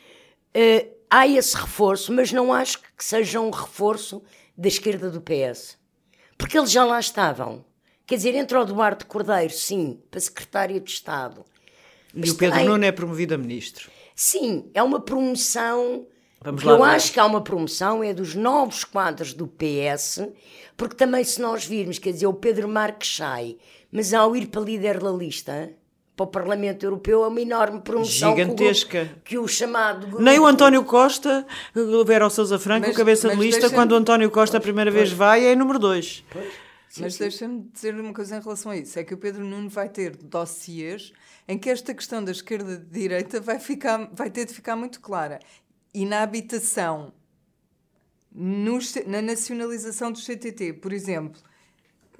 eh, 0.55 0.87
há 1.11 1.27
esse 1.27 1.57
reforço, 1.57 2.13
mas 2.13 2.33
não 2.33 2.53
acho 2.53 2.81
que 2.81 3.05
seja 3.05 3.41
um 3.41 3.51
reforço 3.51 4.23
da 4.57 4.69
esquerda 4.69 5.11
do 5.11 5.21
PS. 5.21 5.77
Porque 6.37 6.57
eles 6.57 6.71
já 6.71 6.85
lá 6.85 6.99
estavam. 7.01 7.65
Quer 8.07 8.17
dizer, 8.17 8.35
entra 8.35 8.61
o 8.61 8.65
Duarte 8.65 9.05
Cordeiro, 9.05 9.53
sim, 9.53 10.01
para 10.11 10.21
secretário 10.21 10.81
de 10.81 10.91
Estado. 10.91 11.45
E 12.15 12.31
o 12.31 12.37
Pedro 12.37 12.65
Nuno 12.65 12.85
é 12.85 12.93
promovido 12.93 13.35
a 13.35 13.39
ministro. 13.39 13.91
Sim, 14.15 14.71
é 14.73 14.83
uma 14.83 15.01
promoção. 15.01 16.07
Vamos 16.41 16.63
que 16.63 16.67
lá 16.67 16.75
eu 16.75 16.79
ver. 16.79 16.91
acho 16.91 17.13
que 17.13 17.21
há 17.21 17.27
uma 17.27 17.41
promoção, 17.41 18.03
é 18.03 18.15
dos 18.15 18.35
novos 18.35 18.85
quadros 18.85 19.35
do 19.35 19.47
PS, 19.47 20.29
porque 20.77 20.95
também 20.95 21.25
se 21.25 21.41
nós 21.41 21.65
virmos, 21.65 21.99
quer 21.99 22.13
dizer, 22.13 22.27
o 22.27 22.35
Pedro 22.35 22.69
Marques 22.69 23.17
sai, 23.17 23.57
mas 23.91 24.15
ao 24.15 24.37
ir 24.37 24.47
para 24.47 24.61
líder 24.61 25.01
da 25.01 25.11
lista, 25.11 25.73
para 26.17 26.25
o 26.25 26.27
Parlamento 26.27 26.85
Europeu, 26.85 27.25
é 27.25 27.29
uma 27.29 27.41
enorme 27.41 27.81
promoção. 27.81 28.35
que 28.35 28.43
o 28.43 28.45
Gigantesca. 28.45 29.11
Que 29.25 29.39
o, 29.39 29.47
chamado 29.47 30.07
grupo... 30.07 30.23
Nem 30.23 30.39
o 30.39 30.47
António 30.47 30.85
Costa, 30.85 31.47
o 31.75 32.05
Vera 32.05 32.29
Sousa 32.29 32.59
Franco, 32.59 32.87
Mas- 32.87 32.95
o 32.95 32.99
cabeça 32.99 33.29
de 33.29 33.37
lista, 33.37 33.71
quando 33.71 33.93
o 33.93 33.95
António 33.95 34.31
Costa 34.31 34.59
a 34.59 34.61
primeira 34.61 34.91
vez 34.91 35.13
vai, 35.13 35.47
é 35.47 35.55
número 35.55 35.79
2. 35.79 36.25
Mas 37.01 37.17
deixa-me 37.19 37.69
dizer 37.73 37.95
uma 37.95 38.13
coisa 38.13 38.37
em 38.37 38.41
relação 38.41 38.73
a 38.73 38.77
isso: 38.77 38.99
é 38.99 39.05
que 39.05 39.15
o 39.15 39.19
Pedro 39.19 39.45
Nuno 39.45 39.69
vai 39.69 39.89
ter 39.89 40.17
dossiês 40.17 41.13
em 41.47 41.59
que 41.59 41.71
esta 41.71 41.95
questão 41.95 42.25
da 42.25 42.33
esquerda 42.33 42.73
e 42.73 42.77
de 42.79 42.87
direita 42.87 43.41
vai, 43.41 43.59
ficar, 43.59 44.09
vai 44.13 44.31
ter 44.31 44.47
de 44.47 44.55
ficar 44.55 44.75
muito 44.75 45.01
clara. 45.01 45.39
E 45.99 46.05
na 46.07 46.23
habitação, 46.23 47.13
nos- 48.33 48.95
na 49.07 49.21
nacionalização 49.21 50.13
do 50.13 50.19
CTT, 50.21 50.75
por 50.75 50.93
exemplo, 50.93 51.41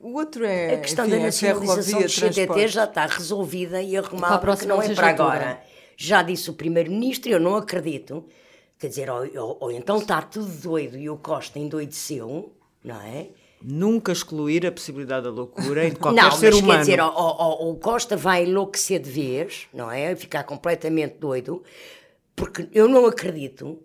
o 0.01 0.15
outro 0.15 0.45
é. 0.45 0.75
A 0.75 0.81
questão 0.81 1.05
enfim, 1.07 1.17
da 1.17 1.23
é 1.23 1.27
nacionalização 1.27 2.03
do 2.03 2.09
CTT 2.09 2.67
já 2.69 2.85
está 2.85 3.07
resolvida 3.07 3.81
e 3.81 3.91
Para 3.93 4.01
a 4.01 4.05
arrumada, 4.05 4.33
porque 4.35 4.47
próxima 4.47 4.75
não 4.75 4.83
é 4.83 4.95
para 4.95 5.09
agora. 5.11 5.63
Já 5.97 6.23
disse 6.23 6.51
o 6.51 6.55
Primeiro-Ministro, 6.55 7.31
eu 7.31 7.39
não 7.39 7.55
acredito. 7.55 8.25
Quer 8.81 8.89
dizer, 8.89 9.11
ou, 9.11 9.23
ou- 9.37 9.59
ou 9.61 9.71
então 9.73 9.99
está 9.99 10.23
tudo 10.23 10.51
doido 10.51 10.97
e 10.99 11.09
o 11.09 11.17
Costa 11.17 11.59
endoideceu, 11.61 12.53
não 12.83 13.01
é? 13.01 13.29
Nunca 13.63 14.11
excluir 14.13 14.65
a 14.67 14.73
possibilidade 14.73 15.25
da 15.25 15.31
loucura 15.31 15.85
em 15.87 15.93
qualquer 15.93 16.23
não, 16.23 16.31
ser 16.33 16.51
mas 16.53 16.61
humano. 16.63 16.73
quer 16.79 16.81
dizer, 16.81 17.01
o, 17.01 17.09
o- 17.09 17.71
o 17.73 17.77
Costa 17.77 18.17
vai 18.17 18.45
enlouquecer 18.45 19.01
de 19.01 19.11
vez, 19.11 19.67
não 19.73 19.91
é? 19.91 20.15
Ficar 20.17 20.45
completamente 20.45 21.17
doido, 21.19 21.63
porque 22.39 22.69
eu 22.73 22.89
não 22.89 23.05
acredito 23.05 23.83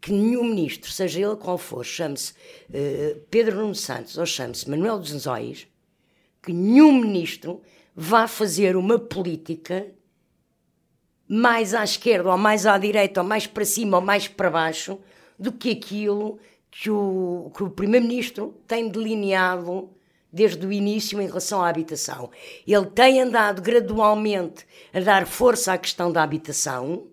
que 0.00 0.10
nenhum 0.10 0.42
ministro, 0.42 0.90
seja 0.90 1.20
ele 1.20 1.36
qual 1.36 1.56
for, 1.56 1.84
chame-se 1.84 2.34
eh, 2.74 3.16
Pedro 3.30 3.60
Nuno 3.60 3.76
Santos 3.76 4.18
ou 4.18 4.26
chame-se 4.26 4.68
Manuel 4.68 4.98
dos 4.98 5.12
Anzóis, 5.12 5.68
que 6.42 6.52
nenhum 6.52 6.92
ministro 7.00 7.62
vá 7.94 8.26
fazer 8.26 8.74
uma 8.74 8.98
política 8.98 9.86
mais 11.28 11.72
à 11.74 11.84
esquerda, 11.84 12.32
ou 12.32 12.36
mais 12.36 12.66
à 12.66 12.76
direita, 12.76 13.22
ou 13.22 13.26
mais 13.26 13.46
para 13.46 13.64
cima, 13.64 13.98
ou 13.98 14.02
mais 14.02 14.26
para 14.26 14.50
baixo, 14.50 14.98
do 15.38 15.52
que 15.52 15.70
aquilo 15.70 16.40
que 16.72 16.90
o, 16.90 17.52
que 17.56 17.62
o 17.62 17.70
Primeiro-Ministro 17.70 18.60
tem 18.66 18.88
delineado 18.88 19.88
desde 20.32 20.66
o 20.66 20.72
início 20.72 21.20
em 21.20 21.26
relação 21.26 21.62
à 21.62 21.68
habitação. 21.68 22.30
Ele 22.66 22.86
tem 22.86 23.20
andado 23.20 23.62
gradualmente 23.62 24.66
a 24.92 24.98
dar 24.98 25.24
força 25.24 25.74
à 25.74 25.78
questão 25.78 26.10
da 26.10 26.22
habitação. 26.22 27.11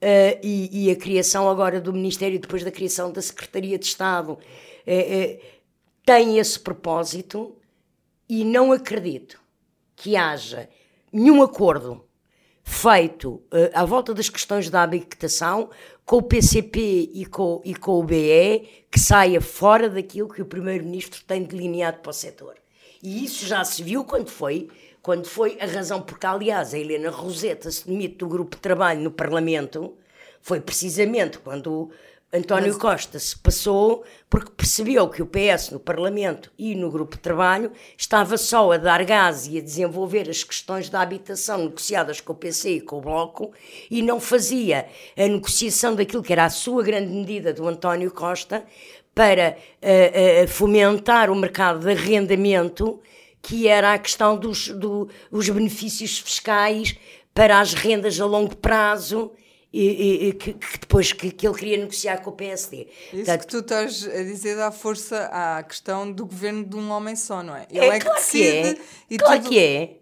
Uh, 0.00 0.38
e, 0.44 0.86
e, 0.86 0.90
a 0.92 0.96
criação 0.96 1.48
agora 1.48 1.80
do 1.80 1.92
Ministério, 1.92 2.38
depois 2.38 2.62
da 2.62 2.70
criação 2.70 3.10
da 3.10 3.20
Secretaria 3.20 3.76
de 3.76 3.86
Estado, 3.86 4.32
uh, 4.32 4.36
uh, 4.36 5.40
tem 6.06 6.38
esse 6.38 6.60
propósito 6.60 7.56
e 8.28 8.44
não 8.44 8.70
acredito 8.70 9.40
que 9.96 10.14
haja 10.14 10.68
nenhum 11.12 11.42
acordo 11.42 12.04
feito 12.62 13.42
à 13.74 13.84
volta 13.84 14.14
das 14.14 14.28
questões 14.28 14.70
da 14.70 14.82
habitação 14.82 15.70
com 16.04 16.18
o 16.18 16.22
PCP 16.22 17.10
e 17.14 17.26
com, 17.26 17.60
e 17.64 17.74
com 17.74 17.98
o 17.98 18.04
BE 18.04 18.86
que 18.90 19.00
saia 19.00 19.40
fora 19.40 19.88
daquilo 19.88 20.28
que 20.28 20.42
o 20.42 20.46
Primeiro-Ministro 20.46 21.24
tem 21.26 21.42
delineado 21.42 21.98
para 22.00 22.10
o 22.10 22.12
setor. 22.12 22.54
E 23.02 23.24
isso 23.24 23.46
já 23.46 23.64
se 23.64 23.82
viu 23.82 24.04
quando 24.04 24.28
foi, 24.28 24.68
quando 25.02 25.26
foi 25.26 25.58
a 25.60 25.66
razão 25.66 26.02
porque, 26.02 26.26
aliás, 26.26 26.74
a 26.74 26.78
Helena 26.78 27.10
Roseta 27.10 27.70
se 27.70 27.86
demite 27.86 28.16
do 28.16 28.28
grupo 28.28 28.56
de 28.56 28.62
trabalho 28.62 29.00
no 29.00 29.10
Parlamento, 29.10 29.96
foi 30.40 30.60
precisamente 30.60 31.38
quando 31.38 31.90
António 32.30 32.68
Mas... 32.68 32.76
Costa 32.76 33.18
se 33.18 33.38
passou 33.38 34.04
porque 34.28 34.50
percebeu 34.50 35.08
que 35.08 35.22
o 35.22 35.26
PS 35.26 35.70
no 35.70 35.80
Parlamento 35.80 36.52
e 36.58 36.74
no 36.74 36.90
grupo 36.90 37.16
de 37.16 37.22
trabalho 37.22 37.72
estava 37.96 38.36
só 38.36 38.70
a 38.70 38.76
dar 38.76 39.02
gás 39.04 39.46
e 39.46 39.56
a 39.56 39.62
desenvolver 39.62 40.28
as 40.28 40.44
questões 40.44 40.90
da 40.90 41.00
habitação 41.00 41.64
negociadas 41.64 42.20
com 42.20 42.34
o 42.34 42.36
PC 42.36 42.70
e 42.70 42.80
com 42.82 42.98
o 42.98 43.00
Bloco 43.00 43.52
e 43.90 44.02
não 44.02 44.20
fazia 44.20 44.86
a 45.16 45.26
negociação 45.26 45.94
daquilo 45.94 46.22
que 46.22 46.32
era 46.32 46.44
a 46.44 46.50
sua 46.50 46.82
grande 46.82 47.10
medida 47.10 47.50
do 47.50 47.66
António 47.66 48.10
Costa 48.10 48.62
para 49.14 49.56
uh, 49.82 50.44
uh, 50.44 50.48
fomentar 50.48 51.30
o 51.30 51.34
mercado 51.34 51.80
de 51.80 51.92
arrendamento, 51.92 53.00
que 53.42 53.68
era 53.68 53.94
a 53.94 53.98
questão 53.98 54.36
dos 54.36 54.68
do, 54.68 55.08
os 55.30 55.48
benefícios 55.48 56.18
fiscais 56.18 56.94
para 57.32 57.60
as 57.60 57.74
rendas 57.74 58.20
a 58.20 58.26
longo 58.26 58.56
prazo 58.56 59.32
e, 59.72 60.28
e 60.28 60.32
que, 60.32 60.54
que, 60.54 60.78
depois 60.80 61.12
que, 61.12 61.30
que, 61.30 61.46
ele 61.46 61.56
queria 61.56 61.76
negociar 61.76 62.18
com 62.18 62.30
o 62.30 62.32
PSD. 62.32 62.88
Isso 62.88 63.16
Portanto, 63.16 63.40
que 63.40 63.46
tu 63.46 63.58
estás 63.58 64.08
a 64.08 64.22
dizer 64.22 64.56
dá 64.56 64.72
força 64.72 65.28
à 65.32 65.62
questão 65.62 66.10
do 66.10 66.26
governo 66.26 66.64
de 66.64 66.76
um 66.76 66.90
homem 66.90 67.14
só, 67.14 67.42
não 67.42 67.54
é? 67.54 67.66
Ele 67.70 67.84
é, 67.84 67.96
é 67.96 68.00
claro 68.00 68.16
que 68.16 68.20
decide 68.20 68.74
que 68.74 68.80
é. 68.80 68.84
e 69.10 69.18
claro 69.18 69.40
tudo... 69.40 69.48
que 69.50 69.58
é. 69.58 69.98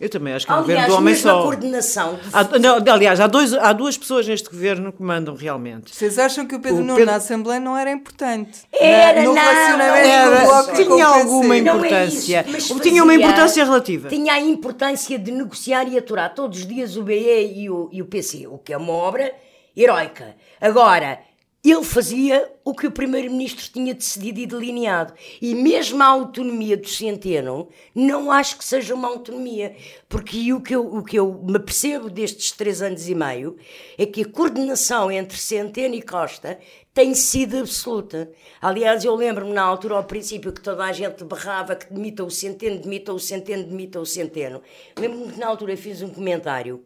Eu 0.00 0.08
também 0.08 0.32
acho 0.32 0.46
que 0.46 0.52
é 0.52 0.54
um 0.54 0.60
governo 0.60 0.86
do 0.86 0.94
homem 0.94 1.14
só. 1.14 1.42
coordenação. 1.42 2.14
De... 2.14 2.20
Há, 2.32 2.58
não, 2.58 2.94
aliás, 2.94 3.20
há, 3.20 3.26
dois, 3.26 3.52
há 3.52 3.74
duas 3.74 3.98
pessoas 3.98 4.26
neste 4.26 4.48
governo 4.48 4.90
que 4.90 5.02
mandam 5.02 5.34
realmente. 5.34 5.94
Vocês 5.94 6.18
acham 6.18 6.46
que 6.46 6.54
o 6.54 6.60
Pedro 6.60 6.78
o 6.78 6.80
Nuno 6.80 6.94
Pedro... 6.94 7.10
na 7.10 7.16
Assembleia 7.18 7.60
não 7.60 7.76
era 7.76 7.90
importante? 7.90 8.62
Era, 8.72 9.22
no 9.22 9.34
relacionamento 9.34 10.08
era, 10.08 10.74
Tinha 10.74 11.06
alguma 11.06 11.56
importância. 11.58 12.44
É 12.48 12.56
isso, 12.56 12.80
tinha 12.80 13.02
uma 13.02 13.14
importância 13.14 13.62
relativa. 13.62 14.08
Tinha 14.08 14.32
a 14.32 14.40
importância 14.40 15.18
de 15.18 15.30
negociar 15.30 15.86
e 15.88 15.98
aturar 15.98 16.34
todos 16.34 16.60
os 16.60 16.66
dias 16.66 16.96
o 16.96 17.02
BE 17.02 17.52
e 17.54 17.68
o, 17.68 17.90
e 17.92 18.00
o 18.00 18.06
PC, 18.06 18.46
o 18.46 18.56
que 18.56 18.72
é 18.72 18.78
uma 18.78 18.94
obra 18.94 19.30
heroica. 19.76 20.36
Agora, 20.58 21.18
ele 21.62 21.84
fazia 21.84 22.50
o 22.64 22.74
que 22.74 22.86
o 22.86 22.90
primeiro-ministro 22.90 23.70
tinha 23.70 23.92
decidido 23.92 24.40
e 24.40 24.46
delineado. 24.46 25.12
E 25.42 25.54
mesmo 25.54 26.02
a 26.02 26.06
autonomia 26.06 26.74
do 26.74 26.88
Centeno, 26.88 27.68
não 27.94 28.32
acho 28.32 28.56
que 28.56 28.64
seja 28.64 28.94
uma 28.94 29.08
autonomia. 29.08 29.76
Porque 30.08 30.52
o 30.54 30.60
que, 30.60 30.74
eu, 30.74 30.86
o 30.86 31.04
que 31.04 31.18
eu 31.18 31.42
me 31.42 31.58
percebo 31.58 32.08
destes 32.08 32.52
três 32.52 32.80
anos 32.80 33.06
e 33.08 33.14
meio 33.14 33.58
é 33.98 34.06
que 34.06 34.22
a 34.22 34.28
coordenação 34.28 35.10
entre 35.10 35.36
Centeno 35.36 35.94
e 35.94 36.00
Costa 36.00 36.58
tem 36.94 37.14
sido 37.14 37.58
absoluta. 37.58 38.30
Aliás, 38.60 39.04
eu 39.04 39.14
lembro-me 39.14 39.52
na 39.52 39.62
altura, 39.62 39.96
ao 39.96 40.04
princípio, 40.04 40.52
que 40.52 40.62
toda 40.62 40.84
a 40.84 40.92
gente 40.92 41.22
berrava 41.24 41.76
que 41.76 41.92
demita 41.92 42.24
o 42.24 42.30
Centeno, 42.30 42.80
demita 42.80 43.12
o 43.12 43.18
Centeno, 43.18 43.64
demita 43.64 44.00
o 44.00 44.06
Centeno. 44.06 44.62
Lembro-me 44.98 45.32
que 45.32 45.38
na 45.38 45.46
altura 45.46 45.76
fiz 45.76 46.00
um 46.00 46.08
comentário 46.08 46.82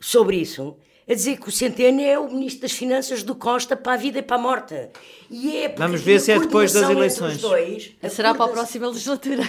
sobre 0.00 0.36
isso 0.36 0.76
a 1.08 1.14
dizer 1.14 1.38
que 1.38 1.48
o 1.48 1.52
Centeno 1.52 2.00
é 2.00 2.18
o 2.18 2.30
Ministro 2.30 2.62
das 2.62 2.72
Finanças 2.72 3.22
do 3.22 3.34
Costa 3.34 3.76
para 3.76 3.92
a 3.92 3.96
vida 3.96 4.20
e 4.20 4.22
para 4.22 4.36
a 4.36 4.38
morte. 4.38 4.74
E 5.30 5.58
é 5.58 5.68
Vamos 5.76 6.00
ver 6.00 6.18
se 6.18 6.32
é 6.32 6.38
depois 6.38 6.72
das 6.72 6.88
eleições. 6.88 7.38
Dois, 7.38 7.92
Será 8.08 8.34
para 8.34 8.46
a 8.46 8.48
próxima 8.48 8.88
legislatura. 8.88 9.42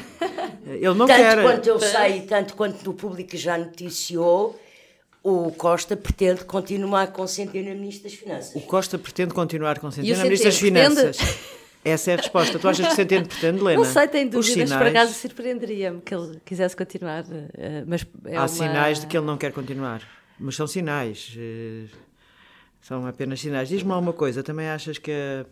Ele 0.66 0.94
não 0.94 1.08
tanto 1.08 1.18
quer. 1.18 1.36
Tanto 1.36 1.48
quanto 1.48 1.68
eu 1.68 1.80
sei, 1.80 2.22
tanto 2.22 2.54
quanto 2.56 2.90
o 2.90 2.94
público 2.94 3.38
já 3.38 3.58
noticiou, 3.58 4.60
o 5.24 5.52
Costa 5.52 5.96
pretende 5.96 6.44
continuar 6.44 7.08
com 7.08 7.22
o 7.22 7.28
Centeno 7.28 7.72
a 7.72 7.74
Ministro 7.74 8.10
das 8.10 8.14
Finanças. 8.18 8.56
O 8.56 8.62
Costa 8.62 8.98
pretende 8.98 9.34
continuar 9.34 9.80
com 9.80 9.88
o 9.88 9.92
Centeno 9.92 10.20
a 10.20 10.24
Ministro 10.24 10.50
das 10.50 10.60
Finanças. 10.60 11.18
Essa 11.86 12.12
é 12.12 12.14
a 12.16 12.18
resposta. 12.18 12.60
Tu 12.60 12.68
achas 12.68 12.88
que 12.88 12.96
Centeno 12.96 13.28
pretende, 13.28 13.62
Helena? 13.62 13.78
Não 13.78 13.86
sei, 13.86 14.08
tenho 14.08 14.30
dúvidas. 14.30 14.70
Sinais... 14.70 14.72
Por 14.72 14.88
acaso 14.88 15.14
surpreenderia-me 15.14 16.02
que 16.02 16.16
ele 16.16 16.42
quisesse 16.44 16.76
continuar. 16.76 17.24
Eh, 17.54 17.84
mas 17.86 18.04
é 18.26 18.36
Há 18.36 18.42
uma... 18.42 18.48
sinais 18.48 19.00
de 19.00 19.06
que 19.06 19.16
ele 19.16 19.26
não 19.26 19.38
quer 19.38 19.52
continuar 19.52 20.02
mas 20.40 20.56
são 20.56 20.68
sinais. 20.68 21.34
Eh, 21.38 21.86
são 22.82 23.06
apenas 23.08 23.40
sinais. 23.40 23.70
Diz-me 23.70 23.92
uma 23.92 24.14
coisa, 24.14 24.44
também 24.44 24.68
achas 24.68 24.98
que 24.98 25.12
a, 25.12 25.46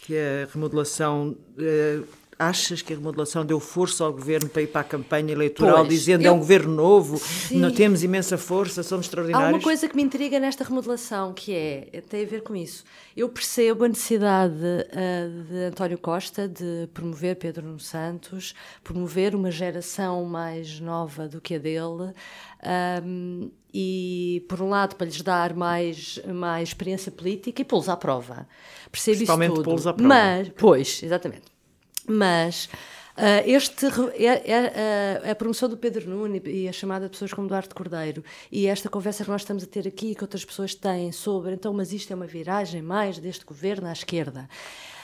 que 0.00 0.14
a 0.16 0.48
remodelação. 0.52 1.36
Achas 2.40 2.80
que 2.80 2.94
a 2.94 2.96
remodelação 2.96 3.44
deu 3.44 3.60
força 3.60 4.02
ao 4.02 4.10
governo 4.10 4.48
para 4.48 4.62
ir 4.62 4.68
para 4.68 4.80
a 4.80 4.84
campanha 4.84 5.30
eleitoral, 5.30 5.84
pois, 5.84 5.88
dizendo 5.90 6.24
eu... 6.24 6.30
é 6.30 6.34
um 6.34 6.38
governo 6.38 6.74
novo, 6.74 7.20
não 7.50 7.70
temos 7.70 8.02
imensa 8.02 8.38
força, 8.38 8.82
somos 8.82 9.04
extraordinários? 9.04 9.52
Há 9.52 9.56
uma 9.56 9.62
coisa 9.62 9.86
que 9.86 9.94
me 9.94 10.02
intriga 10.02 10.40
nesta 10.40 10.64
remodelação, 10.64 11.34
que 11.34 11.52
é, 11.54 12.02
tem 12.08 12.24
a 12.24 12.26
ver 12.26 12.42
com 12.42 12.56
isso. 12.56 12.82
Eu 13.14 13.28
percebo 13.28 13.84
a 13.84 13.88
necessidade 13.88 14.54
uh, 14.54 15.42
de 15.50 15.64
António 15.64 15.98
Costa 15.98 16.48
de 16.48 16.88
promover 16.94 17.36
Pedro 17.36 17.66
Nuno 17.66 17.78
Santos, 17.78 18.54
promover 18.82 19.34
uma 19.34 19.50
geração 19.50 20.24
mais 20.24 20.80
nova 20.80 21.28
do 21.28 21.42
que 21.42 21.56
a 21.56 21.58
dele. 21.58 22.14
Um, 23.04 23.50
e, 23.72 24.44
por 24.48 24.60
um 24.60 24.68
lado, 24.68 24.96
para 24.96 25.06
lhes 25.06 25.20
dar 25.22 25.54
mais, 25.54 26.18
mais 26.26 26.70
experiência 26.70 27.12
política 27.12 27.62
e 27.62 27.64
pô-los 27.64 27.88
à 27.88 27.96
prova. 27.96 28.46
Percebo 28.90 29.22
isso 29.22 29.36
tudo. 29.36 29.62
pô-los 29.62 29.86
à 29.86 29.92
prova. 29.92 30.08
Mas, 30.08 30.48
pois, 30.56 31.02
exatamente. 31.02 31.44
Mas 32.08 32.66
uh, 33.16 33.42
este, 33.46 33.86
é, 34.14 34.24
é, 34.24 35.20
é, 35.24 35.30
a 35.30 35.34
promoção 35.34 35.68
do 35.68 35.76
Pedro 35.76 36.08
Nuno 36.08 36.36
e 36.44 36.68
a 36.68 36.72
chamada 36.72 37.06
de 37.06 37.12
pessoas 37.12 37.32
como 37.32 37.48
Duarte 37.48 37.74
Cordeiro 37.74 38.24
e 38.50 38.66
esta 38.66 38.88
conversa 38.88 39.24
que 39.24 39.30
nós 39.30 39.42
estamos 39.42 39.62
a 39.62 39.66
ter 39.66 39.86
aqui 39.86 40.14
que 40.14 40.24
outras 40.24 40.44
pessoas 40.44 40.74
têm 40.74 41.12
sobre, 41.12 41.54
então, 41.54 41.72
mas 41.72 41.92
isto 41.92 42.12
é 42.12 42.16
uma 42.16 42.26
viragem 42.26 42.82
mais 42.82 43.18
deste 43.18 43.44
governo 43.44 43.88
à 43.88 43.92
esquerda. 43.92 44.48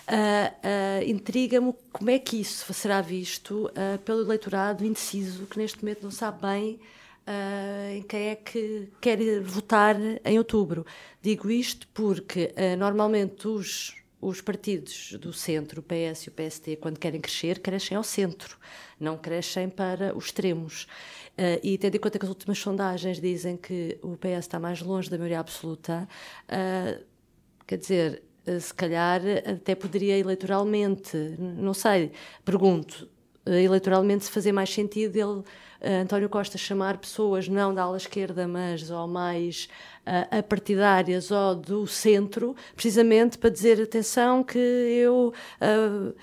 Uh, 0.08 1.02
uh, 1.02 1.10
intriga-me 1.10 1.74
como 1.92 2.10
é 2.10 2.18
que 2.18 2.40
isso 2.40 2.72
será 2.72 3.00
visto 3.00 3.68
pelo 4.04 4.20
eleitorado 4.22 4.84
indeciso 4.84 5.46
que 5.46 5.58
neste 5.58 5.82
momento 5.82 6.04
não 6.04 6.12
sabe 6.12 6.42
bem 6.42 6.80
em 7.92 8.02
quem 8.02 8.28
é 8.28 8.36
que 8.36 8.88
quer 9.00 9.18
votar 9.40 9.96
em 10.24 10.38
outubro. 10.38 10.86
Digo 11.20 11.50
isto 11.50 11.88
porque 11.92 12.54
uh, 12.56 12.76
normalmente 12.78 13.48
os, 13.48 13.96
os 14.20 14.40
partidos 14.40 15.12
do 15.20 15.32
centro, 15.32 15.80
o 15.80 15.82
PS 15.82 16.22
e 16.24 16.28
o 16.28 16.32
PST, 16.32 16.76
quando 16.76 16.98
querem 16.98 17.20
crescer, 17.20 17.60
crescem 17.60 17.96
ao 17.96 18.02
centro, 18.02 18.58
não 18.98 19.16
crescem 19.16 19.68
para 19.68 20.16
os 20.16 20.26
extremos. 20.26 20.86
Uh, 21.38 21.60
e 21.62 21.76
tendo 21.76 21.96
em 21.96 22.00
conta 22.00 22.18
que 22.18 22.24
as 22.24 22.30
últimas 22.30 22.58
sondagens 22.58 23.20
dizem 23.20 23.56
que 23.56 23.98
o 24.02 24.16
PS 24.16 24.38
está 24.38 24.58
mais 24.58 24.80
longe 24.80 25.10
da 25.10 25.18
maioria 25.18 25.40
absoluta, 25.40 26.08
quer 27.66 27.76
dizer, 27.76 28.22
se 28.58 28.72
calhar 28.72 29.20
até 29.44 29.74
poderia 29.74 30.16
eleitoralmente, 30.16 31.16
não 31.38 31.74
sei, 31.74 32.12
pergunto, 32.44 33.08
eleitoralmente 33.44 34.24
se 34.24 34.30
fazer 34.30 34.52
mais 34.52 34.70
sentido 34.70 35.16
ele 35.16 35.40
uh, 35.40 35.44
António 35.82 36.28
Costa 36.28 36.58
chamar 36.58 36.98
pessoas 36.98 37.48
não 37.48 37.74
da 37.74 37.82
ala 37.82 37.96
esquerda, 37.96 38.46
mas 38.48 38.90
ou 38.90 39.06
mais 39.06 39.68
uh, 40.06 40.38
apartidárias 40.38 41.30
ou 41.30 41.54
do 41.54 41.86
centro, 41.86 42.54
precisamente 42.74 43.38
para 43.38 43.50
dizer 43.50 43.80
atenção 43.80 44.42
que 44.42 44.58
eu 44.58 45.32
uh, 45.60 46.14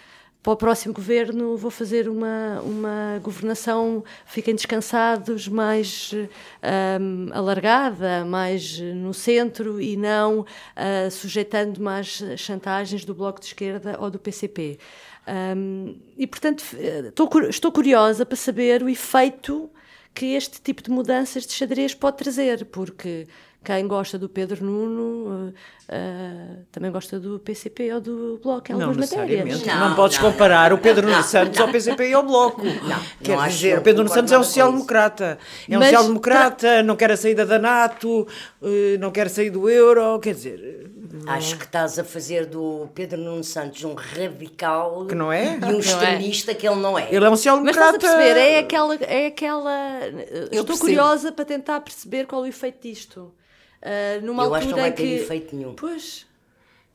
para 0.43 0.51
o 0.51 0.57
próximo 0.57 0.93
governo 0.93 1.55
vou 1.55 1.71
fazer 1.71 2.09
uma, 2.09 2.59
uma 2.65 3.19
governação, 3.23 4.03
fiquem 4.25 4.53
descansados, 4.53 5.47
mais 5.47 6.13
um, 6.13 7.29
alargada, 7.31 8.25
mais 8.25 8.77
no 8.77 9.13
centro 9.13 9.79
e 9.79 9.95
não 9.95 10.41
uh, 10.41 11.09
sujeitando 11.09 11.81
mais 11.81 12.21
chantagens 12.35 13.05
do 13.05 13.15
Bloco 13.15 13.39
de 13.39 13.45
Esquerda 13.45 13.95
ou 13.97 14.11
do 14.11 14.19
PCP. 14.19 14.77
Um, 15.27 15.95
e, 16.17 16.27
portanto, 16.27 16.63
estou, 17.07 17.29
estou 17.49 17.71
curiosa 17.71 18.25
para 18.25 18.35
saber 18.35 18.83
o 18.83 18.89
efeito 18.89 19.69
que 20.13 20.35
este 20.35 20.61
tipo 20.61 20.83
de 20.83 20.91
mudanças 20.91 21.45
de 21.45 21.53
xadrez 21.53 21.95
pode 21.95 22.17
trazer, 22.17 22.65
porque 22.65 23.27
quem 23.63 23.87
gosta 23.87 24.19
do 24.19 24.27
Pedro 24.27 24.63
Nuno 24.63 25.47
uh, 25.47 25.49
uh, 25.49 26.65
também 26.71 26.91
gosta 26.91 27.17
do 27.17 27.39
PCP 27.39 27.93
ou 27.93 28.01
do 28.01 28.39
Bloco 28.43 28.71
em 28.71 28.75
não 28.75 28.89
algumas 28.89 29.09
matérias. 29.09 29.65
Não, 29.65 29.89
não 29.89 29.95
podes 29.95 30.17
comparar 30.17 30.69
não, 30.69 30.77
o 30.77 30.79
Pedro 30.79 31.03
Nuno 31.03 31.15
não, 31.15 31.23
Santos 31.23 31.59
ao 31.59 31.69
PCP 31.69 32.09
e 32.09 32.13
ao 32.13 32.23
Bloco. 32.23 32.61
Não, 32.63 32.99
Quer 33.23 33.37
não 33.37 33.47
dizer, 33.47 33.77
o 33.79 33.81
Pedro 33.81 34.03
Nuno 34.03 34.09
não 34.09 34.15
Santos 34.15 34.33
é 34.33 34.37
um 34.37 34.43
social-democrata. 34.43 35.39
É 35.69 35.77
um 35.77 35.79
Mas 35.79 35.89
social-democrata, 35.89 36.83
não 36.83 36.95
quer 36.97 37.11
a 37.11 37.17
saída 37.17 37.45
da 37.45 37.57
NATO, 37.57 38.27
não 38.99 39.11
quer 39.11 39.29
sair 39.29 39.49
do 39.49 39.69
euro, 39.69 40.19
quer 40.19 40.33
dizer... 40.33 40.82
Acho 41.27 41.57
que 41.57 41.65
estás 41.65 41.97
a 41.99 42.03
fazer 42.03 42.45
do 42.45 42.89
Pedro 42.93 43.19
Nuno 43.19 43.43
Santos 43.43 43.83
um 43.83 43.93
radical 43.93 45.05
Que 45.05 45.15
não 45.15 45.31
é? 45.31 45.57
e 45.59 45.65
um 45.65 45.79
extremista 45.79 46.53
que 46.55 46.67
ele 46.67 46.77
não 46.79 46.97
é. 46.97 47.07
Ele 47.13 47.23
é 47.25 47.27
um 47.27 47.31
Mas 47.31 47.39
estás 47.45 47.57
a 47.57 47.61
social-democrata... 47.61 47.99
perceber, 47.99 48.37
é 48.39 48.59
aquela. 48.59 48.95
É 48.95 49.25
aquela 49.27 49.99
estou 50.07 50.65
percebo. 50.65 50.79
curiosa 50.79 51.31
para 51.31 51.45
tentar 51.45 51.79
perceber 51.81 52.25
qual 52.27 52.43
é 52.43 52.47
o 52.47 52.49
efeito 52.49 52.81
disto. 52.87 53.33
Uh, 53.81 54.25
numa 54.25 54.43
Eu 54.43 54.53
altura 54.55 54.57
acho 54.59 54.67
que 54.67 54.73
não 54.73 54.79
vai 54.81 54.91
ter 54.91 55.03
que... 55.03 55.13
efeito 55.15 55.55
nenhum. 55.55 55.73
Pois. 55.75 56.25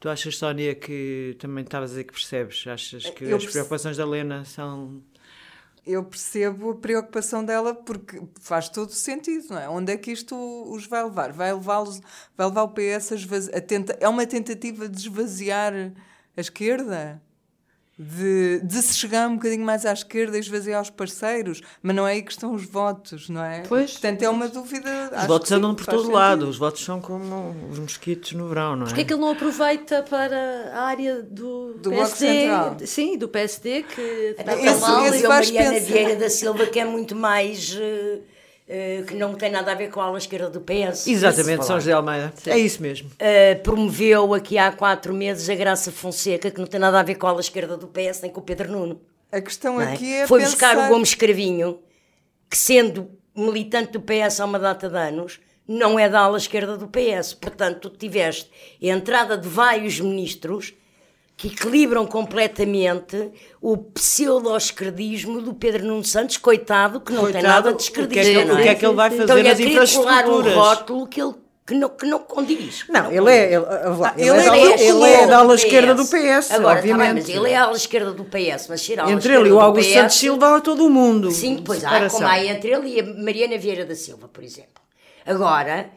Tu 0.01 0.09
achas, 0.09 0.37
Sónia, 0.39 0.75
que 0.77 1.37
também 1.41 1.65
estavas 1.65 1.91
a 1.91 1.93
dizer 1.93 2.05
que 2.05 2.13
percebes? 2.13 2.65
Achas 2.67 3.11
que 3.11 3.25
Eu 3.25 3.37
as 3.37 3.43
perce- 3.43 3.53
preocupações 3.53 3.97
da 3.97 4.07
Lena 4.07 4.45
são... 4.45 5.03
Eu 5.91 6.05
percebo 6.05 6.71
a 6.73 6.77
preocupação 6.77 7.43
dela 7.45 7.75
porque 7.75 8.21
faz 8.41 8.69
todo 8.69 8.91
o 8.91 8.93
sentido, 8.93 9.47
não 9.55 9.59
é? 9.59 9.69
Onde 9.71 9.93
é 9.93 9.97
que 9.97 10.11
isto 10.13 10.35
os 10.71 10.87
vai 10.87 11.03
levar? 11.03 11.33
Vai 11.33 11.53
levá-los, 11.53 12.01
vai 12.37 12.47
levar 12.47 12.65
o 12.65 12.69
PS 12.75 13.13
a, 13.13 13.17
esvazi- 13.17 13.55
a 13.57 13.61
tenta- 13.61 13.97
é 14.01 14.07
uma 14.09 14.27
tentativa 14.27 14.87
de 14.89 14.99
esvaziar 14.99 15.73
a 16.37 16.41
esquerda? 16.41 17.23
De, 18.01 18.61
de 18.63 18.81
se 18.81 18.97
chegar 18.97 19.29
um 19.29 19.35
bocadinho 19.35 19.65
mais 19.65 19.85
à 19.85 19.93
esquerda 19.93 20.37
e 20.37 20.41
esvaziar 20.41 20.81
os 20.81 20.89
parceiros, 20.89 21.61
mas 21.83 21.97
não 21.97 22.07
é 22.07 22.13
aí 22.13 22.23
que 22.23 22.31
estão 22.31 22.55
os 22.55 22.65
votos, 22.65 23.29
não 23.29 23.43
é? 23.43 23.65
Pois. 23.69 23.91
Portanto, 23.93 24.23
é 24.23 24.31
uma 24.31 24.47
dúvida. 24.49 24.89
Os 25.11 25.19
acho 25.19 25.27
votos 25.27 25.49
que 25.49 25.49
sim, 25.49 25.55
andam 25.59 25.75
por 25.75 25.85
todo 25.85 25.99
sentido. 26.03 26.15
lado. 26.15 26.49
Os 26.49 26.57
votos 26.57 26.85
são 26.85 27.01
como 27.01 27.57
os 27.71 27.79
mosquitos 27.81 28.33
no 28.35 28.47
verão, 28.47 28.77
não 28.77 28.85
é? 28.85 28.87
Porquê 28.87 29.01
é 29.01 29.05
que 29.05 29.13
ele 29.13 29.21
não 29.21 29.31
aproveita 29.33 30.05
para 30.09 30.71
a 30.75 30.83
área 30.83 31.23
do, 31.25 31.75
Do 31.75 31.91
Bloco 31.91 32.07
PSD? 32.17 32.27
Central. 32.27 32.77
Sim, 32.85 33.19
do 33.19 33.29
PSD, 33.29 33.83
que 33.83 34.01
está 34.39 34.45
tão 34.55 34.81
mal. 34.81 35.07
esse 35.07 35.27
a 35.27 35.29
vais 35.29 35.51
Mariana 35.51 35.75
pensar. 35.75 35.87
Vieira 35.93 36.17
da 36.17 36.31
Silva 36.31 36.67
que 36.67 36.79
é 36.79 36.85
muito 36.85 37.17
mais 37.17 37.77
eh, 37.81 38.21
que 39.07 39.15
não 39.15 39.35
tem 39.35 39.51
nada 39.51 39.73
a 39.73 39.75
ver 39.75 39.89
com 39.89 40.01
a 40.01 40.05
ala 40.05 40.19
esquerda 40.19 40.51
do 40.51 40.61
PS. 40.61 41.07
Exatamente, 41.07 41.65
São. 41.65 41.77
José 41.77 41.93
Almeida. 41.93 42.33
É 42.47 42.59
isso 42.59 42.83
mesmo. 42.83 43.11
Uh, 43.13 43.63
promoveu 43.63 44.35
aqui 44.35 44.59
há 44.59 44.71
quatro 44.71 45.15
meses 45.15 45.49
a 45.49 45.55
Graça 45.55 45.91
Fonseca, 45.91 46.51
que 46.51 46.59
não 46.61 46.67
tem 46.67 46.79
nada 46.79 47.01
a 47.01 47.03
ver 47.03 47.15
com 47.15 47.27
a 47.27 47.31
ala 47.31 47.41
esquerda 47.41 47.79
do 47.79 47.87
PS 47.87 48.21
nem 48.21 48.31
com 48.31 48.41
o 48.41 48.43
Pedro 48.43 48.71
Nuno. 48.71 49.01
A 49.33 49.41
questão 49.41 49.81
é? 49.81 49.95
aqui 49.95 50.13
é. 50.13 50.27
Foi 50.27 50.41
pensar... 50.41 50.53
buscar 50.53 50.87
o 50.87 50.89
Gomes 50.89 51.15
Cravinho, 51.15 51.79
que 52.51 52.57
sendo 52.59 53.11
militante 53.35 53.93
do 53.93 54.01
PS 54.01 54.41
há 54.41 54.45
uma 54.45 54.59
data 54.59 54.89
de 54.89 54.97
anos, 54.97 55.41
não 55.67 55.99
é 55.99 56.09
da 56.09 56.21
ala 56.21 56.37
esquerda 56.37 56.77
do 56.77 56.89
PS. 56.89 57.35
Portanto, 57.35 57.89
tu 57.89 57.97
tiveste 57.97 58.51
a 58.83 58.87
entrada 58.87 59.37
de 59.37 59.49
vários 59.49 59.99
ministros 60.01 60.75
que 61.39 61.47
equilibram 61.47 62.05
completamente 62.05 63.31
o 63.63 63.77
pseudo-esquerdismo 63.77 65.41
do 65.41 65.55
Pedro 65.55 65.85
Nuno 65.87 66.05
Santos, 66.05 66.37
coitado, 66.37 67.01
que 67.01 67.13
não 67.13 67.23
tem 67.25 67.33
Coitado, 67.35 67.47
nada 67.47 67.73
de 67.75 67.89
o 67.89 67.93
que 68.09 68.19
é 68.19 68.25
que- 68.25 68.45
não 68.45 68.55
o 68.55 68.63
que 68.63 68.69
é 68.69 68.75
que 68.75 68.85
ele 68.87 68.95
vai 68.95 69.09
Então, 69.15 69.29
fazer 69.39 69.63
ele 69.63 69.75
nas 69.79 69.93
colar 69.95 70.25
um 70.27 70.39
infraestruturas? 70.41 70.55
rótulo 70.55 71.07
que 71.07 71.21
ele 71.23 71.35
que 71.67 71.75
não, 71.75 71.89
que 71.91 72.07
não 72.07 72.19
condiz. 72.21 72.83
que 72.85 72.91
Não, 72.93 73.07
ele 73.11 73.19
condiz. 73.19 73.35
é, 73.35 73.53
ele, 73.53 73.65
ah, 73.69 74.15
ele, 74.17 74.29
ele 74.31 74.39
é, 74.39 74.41
é 74.41 74.45
da- 74.47 74.51
do 74.77 74.83
ele 74.83 75.05
é 75.13 75.27
da 75.27 75.39
ala 75.39 75.55
esquerda 75.55 75.95
do 75.95 76.05
PS, 76.07 76.51
Agora, 76.55 76.77
tá 76.77 76.83
bem, 76.83 76.93
obviamente. 76.95 77.15
mas 77.27 77.29
ele 77.29 77.51
é 77.51 77.57
a 77.57 77.63
ala 77.65 77.77
esquerda 77.77 78.13
do 78.13 78.25
PS, 78.25 78.67
mas 78.71 78.81
ser 78.81 78.99
a 79.01 79.11
Entre 79.11 79.35
ele 79.35 79.49
e 79.51 79.53
o 79.53 79.61
Augusto 79.61 79.87
PS, 79.91 79.95
Santos 80.01 80.17
Silva 80.17 80.57
há 80.57 80.61
todo 80.63 80.87
o 80.87 80.91
mundo. 80.91 81.31
Sim, 81.31 81.63
pois 81.63 81.85
há, 81.85 82.09
como 82.09 82.27
há 82.27 82.43
entre 82.43 82.71
ele 82.73 82.89
e 82.89 83.01
a 83.01 83.05
Mariana 83.05 83.59
Vieira 83.59 83.85
da 83.85 83.95
Silva, 83.95 84.27
por 84.29 84.43
exemplo. 84.43 84.81
Agora, 85.27 85.91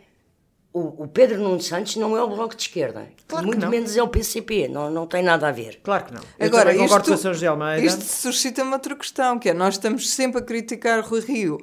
o, 0.74 1.04
o 1.04 1.08
Pedro 1.08 1.38
Nuno 1.40 1.60
Santos 1.62 1.96
não 1.98 2.16
é 2.18 2.24
o 2.24 2.28
Bloco 2.28 2.56
de 2.56 2.62
Esquerda. 2.64 3.08
Claro 3.28 3.44
que 3.46 3.52
Muito 3.52 3.62
não. 3.64 3.70
menos 3.70 3.96
é 3.98 4.02
o 4.04 4.08
PCP, 4.08 4.68
não, 4.68 4.90
não 4.90 5.06
tem 5.08 5.22
nada 5.22 5.48
a 5.48 5.52
ver. 5.52 5.80
Claro 5.84 6.06
que 6.06 6.14
não. 6.14 6.22
Eu 6.40 6.48
Agora, 6.48 6.74
concordo 6.74 7.04
isto, 7.06 7.12
com 7.12 7.18
São 7.18 7.34
José 7.34 7.48
Almeida. 7.48 7.86
isto 7.86 8.04
suscita-me 8.04 8.72
outra 8.72 8.96
questão, 8.96 9.38
que 9.38 9.50
é 9.50 9.54
nós 9.54 9.76
estamos 9.76 10.10
sempre 10.10 10.40
a 10.40 10.44
criticar 10.44 11.02
Rui 11.04 11.22
Rio 11.22 11.58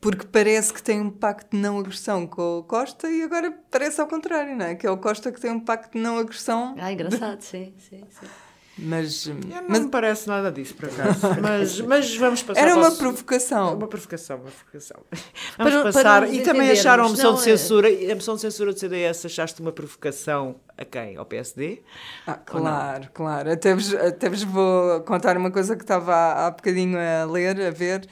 porque 0.00 0.26
parece 0.26 0.72
que 0.74 0.82
tem 0.82 1.00
um 1.00 1.10
pacto 1.10 1.56
de 1.56 1.62
não 1.62 1.78
agressão 1.78 2.26
com 2.26 2.58
o 2.58 2.62
Costa 2.64 3.08
e 3.08 3.22
agora 3.22 3.56
parece 3.70 4.00
ao 4.00 4.06
contrário, 4.08 4.56
não 4.56 4.66
é? 4.66 4.74
Que 4.74 4.84
é 4.84 4.90
o 4.90 4.96
Costa 4.96 5.30
que 5.30 5.40
tem 5.40 5.52
um 5.52 5.60
pacto 5.60 5.96
de 5.96 6.02
não 6.02 6.18
agressão, 6.18 6.74
Ah, 6.76 6.92
engraçado, 6.92 7.40
sim, 7.40 7.72
sim, 7.78 8.02
sim. 8.10 8.26
Mas, 8.78 9.26
Eu 9.26 9.34
Não 9.34 9.64
mas 9.68 9.78
me 9.80 9.88
parece 9.90 10.26
nada 10.28 10.50
disso, 10.50 10.74
por 10.74 10.86
acaso. 10.86 11.20
mas, 11.42 11.80
mas 11.80 12.16
vamos 12.16 12.42
passar 12.42 12.60
era 12.60 12.70
para 12.72 12.80
uma 12.80 12.88
o- 12.88 12.96
provocação. 12.96 13.74
Uma 13.76 13.86
provocação, 13.86 14.36
uma 14.38 14.50
provocação. 14.50 15.00
Para- 15.10 15.18
Vamos 15.70 15.72
para 15.74 15.82
passar. 15.92 16.22
nos 16.22 16.34
e 16.36 16.40
também 16.40 16.70
acharam 16.70 17.04
a 17.04 17.08
moção 17.08 17.34
de 17.34 17.40
é? 17.40 17.42
censura. 17.44 17.88
A 17.88 18.14
moção 18.14 18.34
de 18.36 18.40
censura 18.40 18.72
do 18.72 18.78
CDS 18.78 19.26
achaste 19.26 19.60
uma 19.60 19.72
provocação 19.72 20.56
a 20.76 20.84
quem? 20.84 21.16
Ao 21.16 21.24
PSD? 21.26 21.82
Ah, 22.26 22.34
claro, 22.34 23.08
claro. 23.12 23.52
Até 23.52 23.74
vos, 23.74 23.94
até 23.94 24.28
vos 24.30 24.42
vou 24.42 25.00
contar 25.02 25.36
uma 25.36 25.50
coisa 25.50 25.76
que 25.76 25.82
estava 25.84 26.14
há, 26.14 26.46
há 26.46 26.50
bocadinho 26.50 26.98
a 26.98 27.24
ler, 27.30 27.60
a 27.60 27.70
ver, 27.70 28.08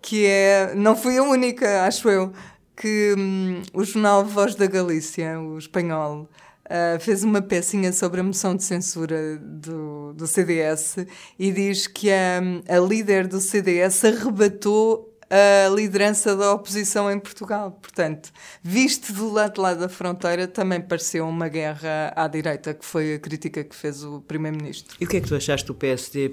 que 0.00 0.24
é, 0.26 0.72
não 0.76 0.94
fui 0.94 1.18
a 1.18 1.22
única, 1.24 1.84
acho 1.84 2.08
eu, 2.08 2.32
que 2.76 3.14
hum, 3.18 3.60
o 3.74 3.82
jornal 3.82 4.24
Voz 4.24 4.54
da 4.54 4.66
Galícia, 4.66 5.40
o 5.40 5.58
espanhol, 5.58 6.28
ah, 6.68 6.98
fez 6.98 7.22
uma 7.22 7.40
pecinha 7.40 7.92
sobre 7.92 8.20
a 8.20 8.24
moção 8.24 8.56
de 8.56 8.64
censura 8.64 9.38
do, 9.38 10.12
do 10.14 10.26
CDS 10.26 10.96
e 11.38 11.52
diz 11.52 11.86
que 11.86 12.10
a, 12.10 12.40
a 12.68 12.78
líder 12.78 13.26
do 13.26 13.40
CDS 13.40 14.04
arrebatou 14.04 15.15
a 15.28 15.68
liderança 15.68 16.36
da 16.36 16.52
oposição 16.52 17.10
em 17.10 17.18
Portugal. 17.18 17.78
Portanto, 17.82 18.30
visto 18.62 19.12
do 19.12 19.30
lado 19.30 19.60
lá 19.60 19.74
da 19.74 19.88
fronteira, 19.88 20.46
também 20.46 20.80
pareceu 20.80 21.26
uma 21.26 21.48
guerra 21.48 22.12
à 22.14 22.28
direita, 22.28 22.72
que 22.72 22.84
foi 22.84 23.14
a 23.14 23.18
crítica 23.18 23.64
que 23.64 23.74
fez 23.74 24.04
o 24.04 24.20
Primeiro-Ministro. 24.20 24.96
E 25.00 25.04
o 25.04 25.08
que 25.08 25.16
é 25.16 25.20
que 25.20 25.28
tu 25.28 25.34
achaste 25.34 25.66
do 25.66 25.74
PSD 25.74 26.30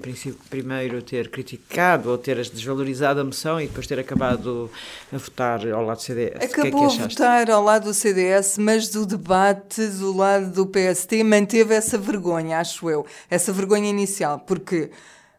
primeiro 0.48 1.02
ter 1.02 1.30
criticado 1.30 2.10
ou 2.10 2.18
ter 2.18 2.36
desvalorizado 2.36 3.20
a 3.20 3.24
moção 3.24 3.60
e 3.60 3.66
depois 3.66 3.86
ter 3.86 3.98
acabado 3.98 4.70
a 5.12 5.16
votar 5.16 5.66
ao 5.68 5.84
lado 5.84 5.98
do 5.98 6.02
CDS? 6.02 6.36
o 6.36 6.38
que 6.38 6.44
é 6.44 6.48
que 6.48 6.60
Acabou 6.60 6.86
a 6.86 6.88
votar 6.88 7.50
ao 7.50 7.62
lado 7.62 7.84
do 7.84 7.94
CDS, 7.94 8.58
mas 8.58 8.88
do 8.88 9.04
debate 9.04 9.86
do 9.88 10.16
lado 10.16 10.50
do 10.50 10.66
PST 10.66 11.22
manteve 11.24 11.74
essa 11.74 11.98
vergonha, 11.98 12.58
acho 12.58 12.88
eu, 12.88 13.04
essa 13.28 13.52
vergonha 13.52 13.88
inicial, 13.88 14.38
porque 14.38 14.90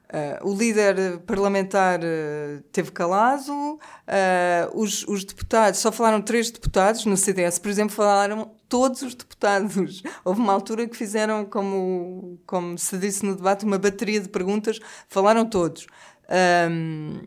ah, 0.09 0.39
o 0.43 0.53
líder 0.53 1.19
parlamentar 1.25 1.99
ah, 2.03 2.61
teve 2.71 2.91
calado, 2.91 3.79
ah, 4.07 4.69
os, 4.73 5.03
os 5.07 5.23
deputados, 5.23 5.79
só 5.79 5.91
falaram 5.91 6.21
três 6.21 6.51
deputados, 6.51 7.05
no 7.05 7.17
CDS, 7.17 7.59
por 7.59 7.69
exemplo, 7.69 7.95
falaram 7.95 8.51
todos 8.69 9.01
os 9.01 9.15
deputados. 9.15 10.03
Houve 10.23 10.39
uma 10.41 10.53
altura 10.53 10.87
que 10.87 10.95
fizeram, 10.95 11.45
como, 11.45 12.39
como 12.45 12.77
se 12.77 12.97
disse 12.97 13.25
no 13.25 13.35
debate, 13.35 13.65
uma 13.65 13.77
bateria 13.77 14.19
de 14.19 14.29
perguntas, 14.29 14.79
falaram 15.07 15.45
todos. 15.45 15.87
Ahm, 16.29 17.21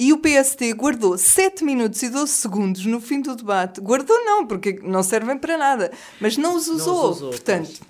e 0.00 0.12
o 0.12 0.18
PST 0.18 0.72
guardou 0.74 1.18
7 1.18 1.64
minutos 1.64 2.00
e 2.02 2.08
12 2.08 2.30
segundos 2.32 2.86
no 2.86 3.00
fim 3.00 3.20
do 3.20 3.34
debate. 3.34 3.80
Guardou 3.80 4.16
não, 4.24 4.46
porque 4.46 4.78
não 4.82 5.02
servem 5.02 5.36
para 5.36 5.58
nada, 5.58 5.90
mas 6.20 6.36
não 6.36 6.54
os 6.54 6.68
usou. 6.68 7.10
usou, 7.10 7.30
Portanto, 7.30 7.80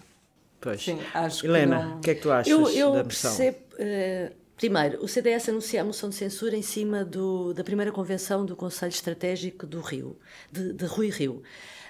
Pois. 0.59 0.83
sim, 0.83 0.99
acho 1.13 1.47
Helena, 1.47 1.77
que 1.79 1.85
não... 1.85 1.97
o 1.97 2.01
que 2.01 2.11
é 2.11 2.15
que 2.15 2.21
tu 2.23 2.31
achas 2.33 2.49
Eu, 2.51 2.69
eu 2.71 2.93
da 2.95 3.05
moção? 3.05 3.31
percebo. 3.37 3.68
Eh, 3.79 4.33
primeiro, 4.57 5.03
o 5.05 5.09
CDS 5.09 5.49
anuncia 5.49 5.81
a 5.81 5.85
moção 5.85 6.09
de 6.09 6.15
censura 6.17 6.57
em 6.57 6.63
cima 6.63 7.05
do, 7.05 7.53
da 7.55 7.63
primeira 7.65 7.93
convenção 7.93 8.45
do 8.45 8.57
Conselho 8.57 8.91
Estratégico 8.91 9.67
do 9.67 9.81
Rio, 9.81 10.17
de, 10.51 10.73
de 10.73 10.85
Rui 10.87 11.11
Rio. 11.11 11.43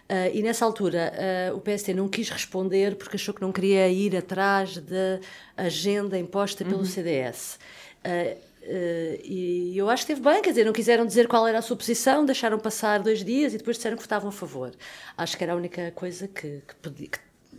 Eh, 0.08 0.32
e 0.34 0.42
nessa 0.42 0.64
altura 0.64 1.12
eh, 1.16 1.52
o 1.54 1.60
PST 1.60 1.92
não 1.94 2.08
quis 2.08 2.28
responder 2.30 2.96
porque 2.96 3.16
achou 3.16 3.34
que 3.34 3.42
não 3.42 3.52
queria 3.52 3.88
ir 3.88 4.16
atrás 4.16 4.78
da 4.78 5.20
agenda 5.56 6.18
imposta 6.18 6.64
pelo 6.64 6.84
CDS. 6.86 7.58
Eh, 8.04 8.36
eh, 8.62 9.20
e 9.24 9.76
eu 9.78 9.88
acho 9.88 10.04
que 10.06 10.12
esteve 10.12 10.28
bem, 10.30 10.42
quer 10.42 10.50
dizer, 10.50 10.64
não 10.64 10.72
quiseram 10.72 11.06
dizer 11.06 11.26
qual 11.28 11.46
era 11.46 11.58
a 11.58 11.62
sua 11.62 11.76
posição, 11.76 12.24
deixaram 12.24 12.58
passar 12.58 13.00
dois 13.02 13.24
dias 13.24 13.54
e 13.54 13.58
depois 13.58 13.76
disseram 13.76 13.96
que 13.96 14.02
votavam 14.02 14.28
a 14.30 14.32
favor. 14.32 14.72
Acho 15.16 15.36
que 15.36 15.44
era 15.44 15.52
a 15.52 15.56
única 15.56 15.90
coisa 15.92 16.26
que, 16.28 16.62
que, 16.66 16.74
podia- 16.82 17.08
que 17.08 17.18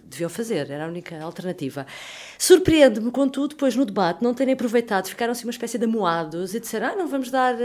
deviam 0.10 0.30
fazer, 0.30 0.69
era 0.69 0.86
a 0.86 0.88
única 0.88 1.22
alternativa. 1.22 1.86
Surpreende-me, 2.38 3.12
contudo, 3.12 3.50
depois 3.50 3.76
no 3.76 3.86
debate 3.86 4.24
não 4.24 4.34
terem 4.34 4.54
aproveitado, 4.54 5.08
ficaram-se 5.08 5.43
uma 5.45 5.52
espécie 5.52 5.78
de 5.78 5.86
amoados 5.86 6.54
e 6.56 6.60
disseram, 6.60 6.88
ah, 6.88 6.95
não 6.95 7.08
vamos 7.08 7.30
dar, 7.30 7.56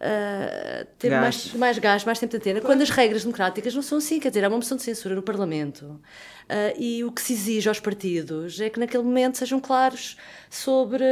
eh, 0.00 0.86
ter 0.98 1.10
Gás. 1.10 1.20
mais, 1.20 1.54
mais 1.54 1.78
gás, 1.78 2.04
mais 2.04 2.18
tempo 2.18 2.30
de 2.32 2.36
antena, 2.36 2.60
quando 2.60 2.82
as 2.82 2.90
regras 2.90 3.22
democráticas 3.22 3.74
não 3.74 3.82
são 3.82 3.98
assim, 3.98 4.18
quer 4.18 4.28
dizer, 4.28 4.44
há 4.44 4.48
uma 4.48 4.56
moção 4.56 4.76
de 4.76 4.82
censura 4.82 5.14
no 5.14 5.22
Parlamento 5.22 6.00
ah, 6.48 6.72
e 6.78 7.04
o 7.04 7.12
que 7.12 7.20
se 7.20 7.32
exige 7.32 7.68
aos 7.68 7.80
partidos 7.80 8.60
é 8.60 8.68
que 8.68 8.78
naquele 8.78 9.02
momento 9.02 9.38
sejam 9.38 9.60
claros 9.60 10.16
sobre, 10.50 11.04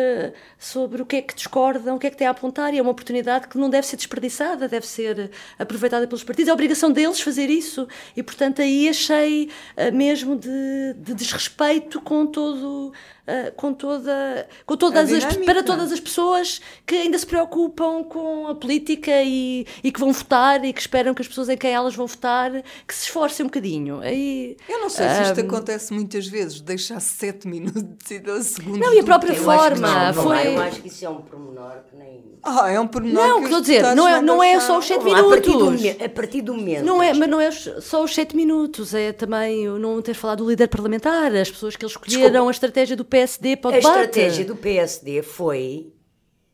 sobre 0.59 1.03
o 1.03 1.07
que 1.07 1.17
é 1.17 1.23
que 1.23 1.35
discordam, 1.35 1.97
o 1.97 1.99
que 1.99 2.07
é 2.07 2.11
que 2.11 2.17
têm 2.17 2.27
a 2.27 2.31
apontar 2.31 2.75
e 2.75 2.79
é 2.79 2.83
uma 2.83 2.91
oportunidade 2.91 3.49
que 3.49 3.59
não 3.59 3.71
deve 3.71 3.87
ser 3.87 3.97
desperdiçada, 3.97 4.69
deve 4.69 4.87
ser 4.87 5.31
aproveitada 5.59 6.07
pelos 6.07 6.25
partidos, 6.25 6.49
é 6.49 6.53
obrigação 6.53 6.93
deles 6.93 7.21
fazer 7.21 7.49
isso 7.49 7.89
e 8.17 8.23
portanto 8.23 8.61
aí 8.63 8.89
achei 8.89 9.51
ah, 9.77 9.91
mesmo 9.91 10.37
de, 10.37 10.95
de 10.97 11.15
desrespeito 11.15 12.01
com 12.01 12.27
todo 12.27 12.93
uh, 13.31 13.53
com 13.57 13.73
toda, 13.73 14.49
com 14.67 14.77
todas 14.77 15.13
as, 15.13 15.37
para 15.37 15.63
todas 15.63 15.93
as 15.93 16.01
pessoas 16.01 16.61
que 16.87 16.95
ainda 16.95 17.19
se 17.19 17.27
preocupam 17.27 18.03
com 18.05 18.49
a 18.49 18.55
política 18.55 19.23
e, 19.23 19.67
e 19.83 19.93
que 19.93 20.01
vão 20.01 20.13
votar 20.13 20.65
e 20.65 20.73
que 20.73 20.81
esperam 20.81 21.15
que 21.15 21.23
as 21.23 21.29
pessoas 21.29 21.49
em 21.49 21.57
quem 21.57 21.73
elas 21.73 21.95
vão 21.95 22.07
votar 22.07 22.51
que 22.87 22.95
se 22.95 23.05
esforcem 23.05 23.45
um 23.45 23.49
bocadinho. 23.49 24.01
E, 24.05 24.57
Eu 24.69 24.81
não 24.81 24.89
sei 24.89 25.09
se 25.09 25.23
isto 25.23 25.41
um, 25.41 25.45
acontece 25.45 25.93
muitas 25.93 26.27
vezes, 26.27 26.61
deixar 26.61 27.01
sete 27.01 27.47
minutos 27.47 28.11
e 28.11 28.19
12 28.19 28.49
segundos. 28.49 28.81
Não, 28.81 28.95
e 28.95 29.01
a 29.01 29.05
própria 29.05 29.35
forma. 29.35 30.13
Não, 30.13 30.23
foi... 30.23 30.47
eu 30.49 30.63
acho 30.63 30.81
que 30.81 30.89
isso 30.89 31.05
é 31.05 31.09
um 31.09 31.21
pormenor 31.21 31.85
que 31.89 31.97
nem. 31.97 32.31
Ah, 32.43 32.71
é 32.71 32.81
um 32.81 32.87
pormenor. 32.87 33.27
Não, 33.27 33.39
que 33.39 33.45
estou 33.45 33.59
a 33.59 33.61
dizer, 33.61 33.95
não 33.95 34.09
é, 34.09 34.23
não 34.23 34.43
é 34.43 34.59
só 34.61 34.79
os 34.79 34.87
sete 34.87 35.05
minutos. 35.05 35.27
A 35.27 35.29
partir, 35.29 35.53
do, 35.53 36.05
a 36.05 36.09
partir 36.09 36.43
do 36.43 36.55
momento. 36.55 36.85
Não 36.85 37.03
é, 37.03 37.13
mas 37.13 37.29
não 37.29 37.41
é 37.41 37.51
só 37.51 38.03
os 38.03 38.15
sete 38.15 38.35
minutos, 38.35 38.95
é 38.95 39.13
também 39.13 39.67
não 39.67 40.01
ter 40.01 40.15
falado 40.15 40.39
do 40.39 40.49
líder 40.49 40.69
parlamentar, 40.69 41.35
as 41.35 41.51
pessoas 41.51 41.77
que 41.77 41.85
eles 41.85 41.93
escolheram, 41.93 42.31
Desculpa. 42.31 42.49
a 42.49 42.51
estratégia 42.51 42.97
do 42.97 43.05
PSD 43.21 43.57
para 43.57 43.69
o 43.69 43.73
debate. 43.73 43.87
A 43.87 44.05
estratégia 44.05 44.45
do 44.45 44.57
PSD 44.57 45.23
foi, 45.23 45.93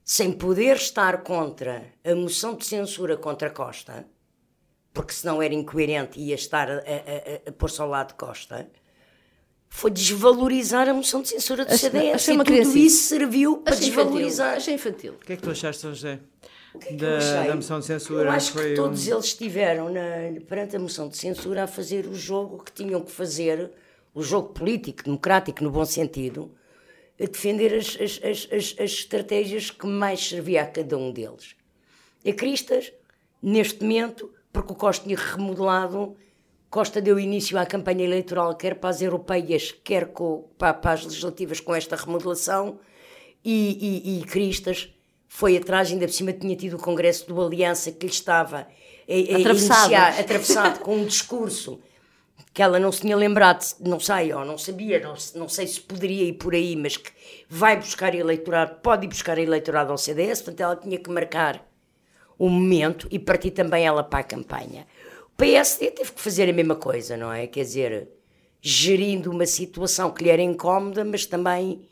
sem 0.05 0.33
poder 0.33 0.77
estar 0.77 1.23
contra 1.23 1.85
a 2.05 2.15
moção 2.15 2.55
de 2.55 2.67
censura 2.67 3.17
contra 3.17 3.51
Costa, 3.51 4.07
porque 4.93 5.13
senão 5.13 5.41
era 5.41 5.55
incoerente 5.55 6.19
e 6.19 6.29
ia 6.29 6.35
estar 6.35 6.71
a, 6.71 6.75
a, 6.75 6.79
a, 6.79 7.49
a 7.49 7.53
pôr-se 7.53 7.81
ao 7.81 7.89
lado 7.89 8.09
de 8.09 8.15
Costa, 8.15 8.69
foi 9.69 9.91
desvalorizar 9.91 10.89
a 10.89 10.95
moção 10.95 11.23
de 11.23 11.29
censura 11.29 11.65
do 11.65 11.77
CDS. 11.77 12.15
Achei 12.15 12.35
e 12.35 12.39
tudo 12.39 12.79
isso 12.79 13.09
serviu 13.09 13.59
para 13.59 13.75
achei 13.75 13.87
desvalorizar. 13.87 14.57
Infantil. 14.57 14.57
Achei 14.57 14.75
infantil. 14.75 15.13
O 15.13 15.25
que 15.25 15.33
é 15.33 15.37
que 15.37 15.43
tu 15.43 15.51
achaste, 15.51 15.83
São 15.83 15.91
José? 15.93 16.21
Que 16.81 16.95
é 16.95 16.97
da, 16.97 17.45
da, 17.45 17.57
moção 17.57 17.81
de 17.81 17.87
censura. 17.87 18.25
Eu 18.25 18.31
acho 18.31 18.53
que 18.53 18.75
todos 18.75 19.07
um... 19.07 19.13
eles 19.13 19.25
estiveram 19.27 19.91
na, 19.91 20.41
perante 20.47 20.77
a 20.77 20.79
moção 20.79 21.09
de 21.09 21.17
censura 21.17 21.65
a 21.65 21.67
fazer 21.67 22.07
o 22.07 22.15
jogo 22.15 22.63
que 22.63 22.73
tinham 22.73 23.01
que 23.03 23.11
fazer, 23.11 23.71
o 24.17 24.23
jogo 24.23 24.49
político, 24.49 25.05
democrático, 25.05 25.63
no 25.63 25.71
bom 25.71 25.85
sentido, 25.85 26.51
a 27.21 27.27
defender 27.27 27.75
as, 27.75 27.99
as, 28.01 28.19
as, 28.25 28.49
as, 28.51 28.75
as 28.79 28.91
estratégias 28.93 29.71
que 29.71 29.87
mais 29.87 30.27
servia 30.27 30.63
a 30.63 30.67
cada 30.67 30.97
um 30.97 31.13
deles. 31.13 31.55
A 32.27 32.33
Cristas, 32.33 32.95
neste 33.43 33.83
momento, 33.83 34.33
porque 34.51 34.73
o 34.73 34.75
Costa 34.75 35.05
tinha 35.05 35.19
remodelado, 35.19 36.17
Costa 36.71 36.99
deu 36.99 37.21
início 37.21 37.59
à 37.59 37.67
campanha 37.67 38.07
eleitoral, 38.07 38.57
quer 38.57 38.77
para 38.77 38.89
as 38.89 39.03
europeias, 39.03 39.71
quer 39.85 40.07
com, 40.07 40.49
para, 40.57 40.73
para 40.73 40.93
as 40.93 41.05
legislativas, 41.05 41.61
com 41.61 41.75
esta 41.75 41.95
remodelação, 41.95 42.81
e, 43.45 44.01
e, 44.07 44.21
e 44.21 44.25
Cristas 44.25 44.89
foi 45.29 45.59
atrás, 45.59 45.93
ainda 45.93 46.07
por 46.07 46.15
cima 46.15 46.33
tinha 46.33 46.57
tido 46.57 46.77
o 46.77 46.81
congresso 46.81 47.29
do 47.29 47.39
Aliança 47.39 47.93
que 47.93 48.07
lhe 48.07 48.13
estava 48.13 48.61
a, 48.61 49.13
a 49.13 49.39
iniciar, 49.39 50.19
atravessado 50.19 50.81
com 50.81 50.97
um 50.97 51.05
discurso 51.05 51.79
que 52.57 52.63
ela 52.63 52.81
não 52.81 52.91
se 52.91 53.03
tinha 53.03 53.15
lembrado, 53.15 53.63
não 53.81 54.01
sei, 54.01 54.33
ou 54.33 54.43
não 54.43 54.57
sabia, 54.57 54.99
não, 54.99 55.13
não 55.35 55.47
sei 55.47 55.67
se 55.67 55.79
poderia 55.79 56.25
ir 56.25 56.33
por 56.33 56.55
aí, 56.55 56.75
mas 56.75 56.97
que 56.97 57.11
vai 57.51 57.77
buscar 57.77 58.15
eleitorado, 58.15 58.77
pode 58.77 59.05
ir 59.05 59.09
buscar 59.09 59.37
eleitorado 59.37 59.93
ao 59.93 59.99
CDS, 59.99 60.41
portanto 60.41 60.61
ela 60.63 60.77
tinha 60.77 60.99
que 60.99 61.11
marcar 61.11 61.63
o 62.39 62.49
momento 62.49 63.07
e 63.11 63.19
partir 63.19 63.51
também 63.51 63.85
ela 63.85 64.03
para 64.03 64.21
a 64.21 64.25
campanha. 64.25 64.87
O 65.35 65.37
PSD 65.37 65.91
teve 65.91 66.13
que 66.13 66.21
fazer 66.23 66.49
a 66.49 66.53
mesma 66.55 66.77
coisa, 66.77 67.15
não 67.15 67.31
é? 67.31 67.47
Quer 67.47 67.63
dizer, 67.63 68.09
gerindo 68.63 69.31
uma 69.31 69.45
situação 69.45 70.11
que 70.11 70.25
lhe 70.25 70.31
era 70.31 70.41
incómoda, 70.41 71.05
mas 71.05 71.27
também 71.27 71.87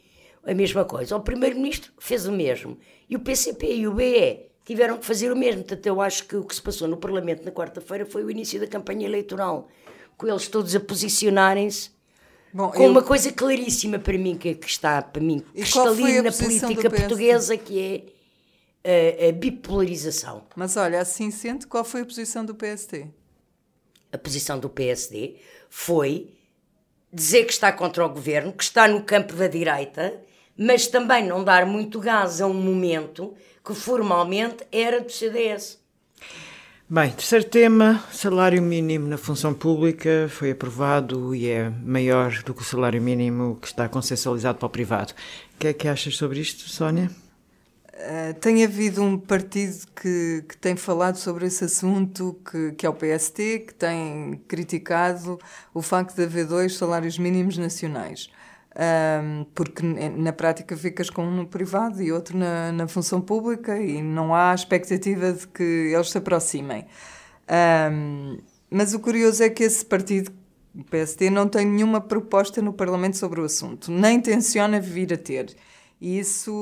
a 0.47 0.55
mesma 0.55 0.87
coisa. 0.87 1.15
O 1.15 1.21
Primeiro-Ministro 1.21 1.93
fez 1.99 2.25
o 2.25 2.33
mesmo. 2.33 2.79
E 3.07 3.17
o 3.17 3.21
PCP 3.21 3.71
e 3.71 3.87
o 3.87 3.93
BE 3.93 4.47
tiveram 4.65 4.97
que 4.97 5.05
fazer 5.05 5.31
o 5.31 5.37
mesmo. 5.37 5.63
Portanto, 5.63 5.87
eu 5.87 6.01
acho 6.01 6.27
que 6.27 6.37
o 6.37 6.45
que 6.45 6.55
se 6.55 6.63
passou 6.63 6.89
no 6.89 6.97
Parlamento 6.97 7.45
na 7.45 7.51
quarta-feira 7.51 8.07
foi 8.07 8.25
o 8.25 8.31
início 8.31 8.59
da 8.59 8.67
campanha 8.67 9.07
eleitoral, 9.07 9.69
com 10.17 10.27
eles 10.27 10.49
todos 10.49 10.75
a 10.75 10.81
posicionarem-se 10.81 11.91
Bom, 12.53 12.71
com 12.71 12.83
eu... 12.83 12.91
uma 12.91 13.03
coisa 13.03 13.33
claríssima 13.33 13.99
para 13.99 14.17
mim, 14.17 14.37
que, 14.37 14.55
que 14.55 14.69
está 14.69 15.03
para 15.03 15.23
mim 15.23 15.41
cristalina 15.41 16.23
na 16.23 16.33
política 16.33 16.91
portuguesa, 16.91 17.57
que 17.57 18.09
é 18.85 19.27
a, 19.27 19.29
a, 19.29 19.33
bipolarização. 19.33 20.45
Mas 20.55 20.77
olha, 20.77 21.01
assim 21.01 21.31
sente, 21.31 21.67
qual 21.67 21.85
foi 21.85 22.03
a 22.03 22.05
posição 22.05 22.45
do 22.45 22.55
PSD? 22.55 23.07
A 24.13 24.19
posição 24.19 24.59
do 24.59 24.69
PSD 24.69 25.37
foi 25.69 26.31
dizer 27.13 27.45
que 27.45 27.53
está 27.53 27.73
contra 27.73 28.05
o 28.05 28.09
governo, 28.09 28.53
que 28.53 28.63
está 28.63 28.87
no 28.87 29.03
campo 29.03 29.35
da 29.35 29.49
direita 29.49 30.23
mas 30.57 30.87
também 30.87 31.27
não 31.27 31.43
dar 31.43 31.67
muito 31.67 31.99
gás 31.99 32.41
a 32.41 32.47
um 32.47 32.55
momento 32.55 33.35
que 33.65 33.75
formalmente 33.75 34.65
era 34.71 35.01
do 35.01 35.11
CDS. 35.11 35.79
Bem, 36.87 37.11
terceiro 37.13 37.47
tema, 37.47 38.05
salário 38.13 38.61
mínimo 38.61 39.09
na 39.09 39.17
função 39.17 39.55
pública 39.55 40.29
foi 40.29 40.51
aprovado 40.51 41.35
e 41.35 41.49
é 41.49 41.71
maior 41.71 42.43
do 42.43 42.53
que 42.53 42.61
o 42.61 42.65
salário 42.65 43.01
mínimo 43.01 43.57
que 43.57 43.69
está 43.69 43.89
consensualizado 43.89 44.59
para 44.59 44.67
o 44.67 44.71
privado. 44.71 45.15
O 45.55 45.59
que 45.59 45.69
é 45.69 45.73
que 45.73 45.89
achas 45.89 46.15
sobre 46.15 46.41
isto, 46.41 46.69
Sónia? 46.69 47.11
Uh, 47.89 48.35
tem 48.39 48.63
havido 48.63 49.03
um 49.03 49.17
partido 49.19 49.87
que, 49.97 50.45
que 50.47 50.57
tem 50.59 50.77
falado 50.77 51.17
sobre 51.17 51.47
esse 51.47 51.65
assunto, 51.65 52.39
que, 52.51 52.73
que 52.73 52.85
é 52.85 52.89
o 52.89 52.93
PST, 52.93 53.61
que 53.67 53.75
tem 53.75 54.43
criticado 54.47 55.39
o 55.73 55.81
facto 55.81 56.15
de 56.15 56.25
haver 56.25 56.47
dois 56.47 56.77
salários 56.77 57.19
mínimos 57.19 57.57
nacionais 57.57 58.29
um, 58.77 59.45
porque 59.55 59.83
na 59.83 60.33
prática 60.33 60.77
ficas 60.77 61.09
com 61.09 61.25
um 61.25 61.31
no 61.31 61.47
privado 61.47 62.03
e 62.03 62.11
outro 62.11 62.37
na, 62.37 62.73
na 62.73 62.89
função 62.89 63.21
pública 63.21 63.79
e 63.79 64.03
não 64.03 64.35
há 64.35 64.55
expectativa 64.55 65.33
de 65.33 65.47
que 65.49 65.63
eles 65.63 66.11
se 66.11 66.19
aproximem. 66.19 66.87
Um, 67.93 68.39
mas 68.71 68.93
o 68.93 68.99
curioso 68.99 69.43
é 69.43 69.49
que 69.49 69.63
esse 69.63 69.85
partido, 69.85 70.33
o 70.75 70.83
PSD, 70.85 71.31
não 71.31 71.49
tem 71.49 71.67
nenhuma 71.67 72.01
proposta 72.01 72.61
no 72.61 72.73
Parlamento 72.73 73.17
sobre 73.17 73.41
o 73.41 73.45
assunto, 73.45 73.93
nem 73.93 74.21
tenciona 74.21 74.81
vir 74.81 75.13
a 75.13 75.17
ter. 75.17 75.55
E 76.01 76.19
isso 76.19 76.53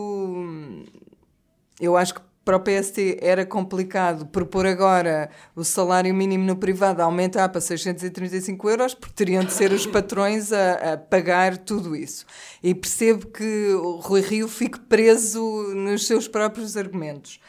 eu 1.81 1.97
acho 1.97 2.15
que 2.15 2.21
para 2.45 2.57
o 2.57 2.61
PST 2.61 3.19
era 3.21 3.47
complicado 3.47 4.27
propor 4.27 4.67
agora 4.67 5.31
o 5.55 5.63
salário 5.63 6.13
mínimo 6.15 6.45
no 6.45 6.57
privado 6.57 7.01
aumentar 7.01 7.49
para 7.49 7.61
635 7.61 8.69
euros, 8.69 8.95
porque 8.95 9.15
teriam 9.15 9.45
de 9.45 9.53
ser 9.53 9.73
os 9.73 9.87
patrões 9.87 10.53
a, 10.53 10.95
a, 10.95 10.97
pagar 10.97 11.57
tudo 11.57 11.95
isso. 11.95 12.27
E 12.63 12.75
percebo 12.75 13.29
que 13.29 13.73
o 13.75 13.97
Rui 13.97 14.21
Rio 14.21 14.49
fique 14.49 14.81
preso 14.81 15.41
nos 15.75 16.07
seus 16.07 16.27
próprios 16.27 16.77
argumentos. 16.77 17.41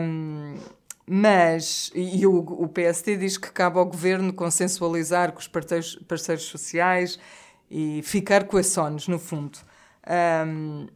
Um, 0.00 0.56
mas, 1.06 1.90
e 1.94 2.24
o, 2.26 2.38
o 2.38 2.68
PST 2.68 3.16
diz 3.16 3.36
que 3.36 3.50
cabe 3.50 3.78
ao 3.78 3.86
governo 3.86 4.32
consensualizar 4.32 5.32
com 5.32 5.40
os 5.40 5.48
parceiros, 5.48 5.98
parceiros 6.06 6.44
sociais 6.44 7.18
e 7.70 8.00
ficar 8.04 8.44
com 8.44 8.56
a 8.56 8.62
SONES, 8.62 9.08
no 9.08 9.18
fundo. 9.18 9.58
Um, 10.46 10.86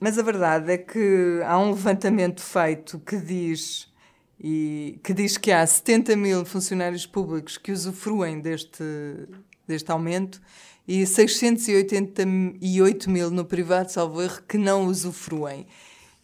mas 0.00 0.18
a 0.18 0.22
verdade 0.22 0.72
é 0.72 0.78
que 0.78 1.40
há 1.44 1.58
um 1.58 1.70
levantamento 1.70 2.42
feito 2.42 2.98
que 3.00 3.16
diz, 3.16 3.92
e, 4.40 4.98
que, 5.02 5.14
diz 5.14 5.36
que 5.36 5.52
há 5.52 5.66
70 5.66 6.16
mil 6.16 6.44
funcionários 6.44 7.06
públicos 7.06 7.56
que 7.56 7.72
usufruem 7.72 8.40
deste, 8.40 8.84
deste 9.66 9.90
aumento 9.90 10.40
e 10.86 11.06
688 11.06 13.10
mil 13.10 13.30
no 13.30 13.44
privado, 13.44 13.90
salvo 13.90 14.22
erro, 14.22 14.42
que 14.46 14.58
não 14.58 14.86
usufruem. 14.86 15.66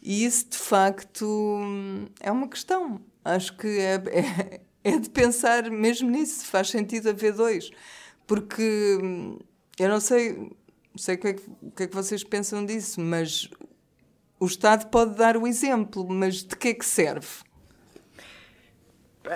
E 0.03 0.25
isso, 0.25 0.51
de 0.51 0.59
facto, 0.59 1.59
é 2.21 2.31
uma 2.31 2.49
questão. 2.49 3.01
Acho 3.25 3.57
que 3.57 3.67
é, 3.67 3.95
é, 3.95 4.61
é 4.85 4.99
de 4.99 5.11
pensar 5.11 5.71
mesmo 5.71 6.11
nisso. 6.11 6.45
Faz 6.47 6.71
sentido 6.71 7.11
haver 7.11 7.33
dois. 7.33 7.71
Porque 8.27 8.99
eu 9.79 9.89
não 9.89 10.01
sei, 10.01 10.51
não 10.93 10.99
sei 10.99 11.15
o 11.15 11.19
que, 11.19 11.29
é 11.29 11.33
que, 11.35 11.43
o 11.63 11.71
que 11.71 11.83
é 11.85 11.87
que 11.87 11.95
vocês 11.95 12.25
pensam 12.25 12.65
disso, 12.65 13.01
mas 13.01 13.49
o 14.39 14.47
Estado 14.47 14.87
pode 14.87 15.15
dar 15.17 15.37
o 15.37 15.47
exemplo, 15.47 16.07
mas 16.09 16.43
de 16.43 16.57
que 16.57 16.69
é 16.69 16.75
que 16.75 16.85
serve? 16.85 17.29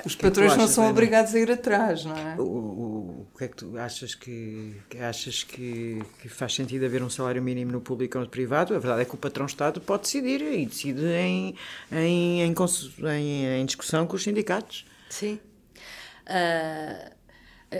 Os 0.04 0.14
que 0.14 0.24
é 0.24 0.28
patrões 0.28 0.54
é 0.54 0.56
não 0.56 0.66
são 0.66 0.88
obrigados 0.88 1.34
a 1.34 1.38
ir 1.38 1.50
atrás, 1.50 2.04
não 2.04 2.16
é? 2.16 2.36
O, 2.38 2.42
o, 2.42 3.28
o 3.34 3.38
que 3.38 3.44
é 3.44 3.48
que 3.48 3.56
tu 3.56 3.78
achas 3.78 4.14
que, 4.14 4.74
que 4.88 4.98
achas 4.98 5.44
que, 5.44 6.02
que, 6.20 6.28
faz 6.28 6.54
sentido 6.54 6.86
haver 6.86 7.02
um 7.02 7.10
salário 7.10 7.42
mínimo 7.42 7.70
no 7.70 7.80
público 7.80 8.18
ou 8.18 8.24
no 8.24 8.30
privado? 8.30 8.74
A 8.74 8.78
verdade 8.78 9.02
é 9.02 9.04
que 9.04 9.14
o 9.14 9.18
patrão-Estado 9.18 9.80
pode 9.80 10.04
decidir 10.04 10.40
e 10.40 10.64
decide 10.64 11.04
em, 11.06 11.54
em, 11.92 12.40
em, 12.42 12.54
em, 12.54 13.60
em 13.60 13.66
discussão 13.66 14.06
com 14.06 14.16
os 14.16 14.22
sindicatos. 14.22 14.86
Sim. 15.10 15.38
Uh, 16.26 17.13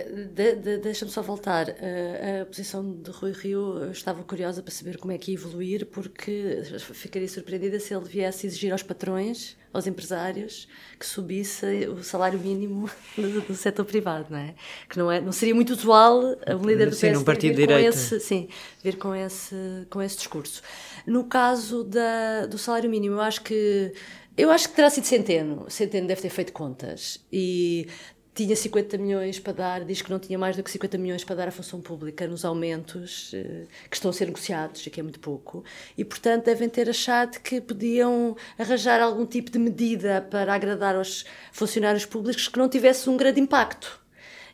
de, 0.03 0.55
de, 0.55 0.77
Deixa-me 0.77 1.11
só 1.11 1.21
voltar. 1.21 1.69
A 1.69 2.45
posição 2.45 2.93
de 2.93 3.11
Rui 3.11 3.31
Rio, 3.31 3.91
estava 3.91 4.23
curiosa 4.23 4.61
para 4.61 4.71
saber 4.71 4.97
como 4.97 5.13
é 5.13 5.17
que 5.17 5.31
ia 5.31 5.37
evoluir, 5.37 5.85
porque 5.85 6.61
ficaria 6.93 7.27
surpreendida 7.27 7.79
se 7.79 7.93
ele 7.93 8.05
viesse 8.05 8.47
exigir 8.47 8.71
aos 8.71 8.83
patrões, 8.83 9.57
aos 9.73 9.87
empresários, 9.87 10.67
que 10.99 11.05
subisse 11.05 11.65
o 11.87 12.03
salário 12.03 12.39
mínimo 12.39 12.89
do, 13.15 13.41
do 13.41 13.55
setor 13.55 13.85
privado, 13.85 14.27
não 14.29 14.37
é? 14.37 14.55
Que 14.89 14.97
não, 14.97 15.11
é, 15.11 15.19
não 15.19 15.31
seria 15.31 15.53
muito 15.53 15.73
usual 15.73 16.21
um 16.21 16.65
líder 16.65 16.89
do 16.89 16.97
PSD 16.97 17.53
vir, 17.53 17.67
com 17.67 17.73
esse, 17.73 18.19
sim, 18.19 18.47
vir 18.83 18.97
com 18.97 19.15
esse, 19.15 19.55
com 19.89 20.01
esse 20.01 20.17
discurso. 20.17 20.61
No 21.05 21.25
caso 21.25 21.83
da, 21.83 22.45
do 22.45 22.57
salário 22.57 22.89
mínimo, 22.89 23.15
eu 23.15 23.21
acho 23.21 23.41
que 23.41 23.93
eu 24.37 24.51
acho 24.51 24.67
que 24.67 24.75
terá 24.75 24.89
sido 24.89 25.05
Centeno. 25.05 25.65
Centeno 25.69 26.07
deve 26.07 26.21
ter 26.21 26.29
feito 26.29 26.51
contas. 26.51 27.23
E 27.31 27.87
tinha 28.35 28.53
50 28.53 28.97
milhões 28.97 29.39
para 29.39 29.53
dar, 29.53 29.85
diz 29.85 30.01
que 30.01 30.11
não 30.11 30.19
tinha 30.19 30.37
mais 30.37 30.57
do 30.57 30.61
que 30.61 30.69
50 30.69 30.97
milhões 30.97 31.23
para 31.23 31.37
dar 31.37 31.47
à 31.47 31.51
função 31.51 31.79
pública 31.79 32.27
nos 32.27 32.43
aumentos 32.43 33.31
eh, 33.33 33.63
que 33.89 33.95
estão 33.95 34.11
a 34.11 34.13
ser 34.13 34.25
negociados, 34.25 34.81
que 34.81 34.99
é 34.99 35.03
muito 35.03 35.21
pouco, 35.21 35.63
e 35.97 36.03
portanto 36.03 36.43
devem 36.43 36.67
ter 36.67 36.89
achado 36.89 37.39
que 37.39 37.61
podiam 37.61 38.35
arranjar 38.59 39.01
algum 39.01 39.25
tipo 39.25 39.49
de 39.49 39.57
medida 39.57 40.21
para 40.29 40.53
agradar 40.53 40.97
aos 40.97 41.23
funcionários 41.53 42.05
públicos 42.05 42.49
que 42.49 42.59
não 42.59 42.67
tivesse 42.67 43.09
um 43.09 43.15
grande 43.15 43.39
impacto. 43.39 44.03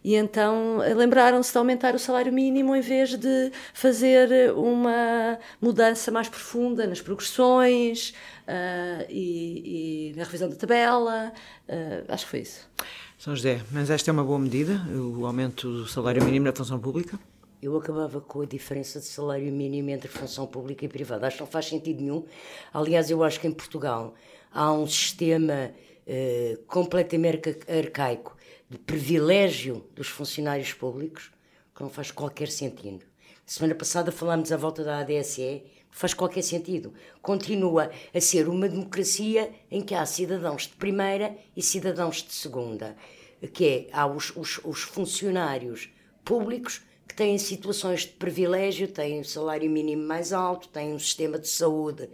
E 0.03 0.15
então 0.15 0.77
lembraram-se 0.95 1.51
de 1.51 1.57
aumentar 1.57 1.93
o 1.93 1.99
salário 1.99 2.33
mínimo 2.33 2.75
em 2.75 2.81
vez 2.81 3.15
de 3.15 3.51
fazer 3.73 4.51
uma 4.53 5.37
mudança 5.59 6.11
mais 6.11 6.27
profunda 6.27 6.87
nas 6.87 7.01
progressões 7.01 8.13
uh, 8.47 9.05
e, 9.09 10.11
e, 10.11 10.17
na 10.17 10.23
revisão 10.23 10.49
da 10.49 10.55
tabela. 10.55 11.31
Uh, 11.69 12.11
acho 12.11 12.25
que 12.25 12.31
foi 12.31 12.39
isso. 12.39 12.67
São 13.21 13.35
José, 13.35 13.61
mas 13.69 13.91
esta 13.91 14.09
é 14.09 14.11
uma 14.11 14.23
boa 14.23 14.39
medida, 14.39 14.81
o 14.95 15.27
aumento 15.27 15.71
do 15.71 15.87
salário 15.87 16.25
mínimo 16.25 16.47
na 16.47 16.51
função 16.51 16.79
pública? 16.79 17.19
Eu 17.61 17.77
acabava 17.77 18.19
com 18.19 18.41
a 18.41 18.47
diferença 18.47 18.99
de 18.99 19.05
salário 19.05 19.53
mínimo 19.53 19.91
entre 19.91 20.07
função 20.07 20.47
pública 20.47 20.85
e 20.85 20.87
privada. 20.87 21.27
Acho 21.27 21.37
que 21.37 21.43
não 21.43 21.47
faz 21.47 21.67
sentido 21.67 22.01
nenhum. 22.01 22.25
Aliás, 22.73 23.11
eu 23.11 23.23
acho 23.23 23.39
que 23.39 23.45
em 23.45 23.51
Portugal 23.51 24.15
há 24.51 24.73
um 24.73 24.87
sistema 24.87 25.71
uh, 26.07 26.57
completamente 26.65 27.59
arcaico 27.69 28.35
de 28.67 28.79
privilégio 28.79 29.85
dos 29.93 30.07
funcionários 30.07 30.73
públicos 30.73 31.31
que 31.75 31.83
não 31.83 31.91
faz 31.91 32.09
qualquer 32.09 32.47
sentido. 32.47 33.05
Semana 33.45 33.75
passada 33.75 34.11
falámos 34.11 34.51
à 34.51 34.57
volta 34.57 34.83
da 34.83 34.97
ADSE, 34.97 35.61
faz 35.91 36.13
qualquer 36.13 36.41
sentido. 36.41 36.93
Continua 37.21 37.91
a 38.13 38.21
ser 38.21 38.47
uma 38.47 38.67
democracia 38.67 39.51
em 39.69 39.81
que 39.81 39.93
há 39.93 40.05
cidadãos 40.05 40.63
de 40.63 40.75
primeira 40.75 41.35
e 41.55 41.61
cidadãos 41.61 42.23
de 42.23 42.33
segunda, 42.33 42.95
que 43.53 43.67
é, 43.67 43.87
há 43.91 44.07
os, 44.07 44.35
os, 44.35 44.59
os 44.63 44.81
funcionários 44.81 45.89
públicos 46.23 46.81
que 47.07 47.13
têm 47.13 47.37
situações 47.37 48.01
de 48.01 48.13
privilégio, 48.13 48.87
têm 48.87 49.19
o 49.19 49.25
salário 49.25 49.69
mínimo 49.69 50.03
mais 50.03 50.31
alto, 50.31 50.69
têm 50.69 50.93
um 50.93 50.99
sistema 50.99 51.37
de 51.37 51.49
saúde 51.49 52.09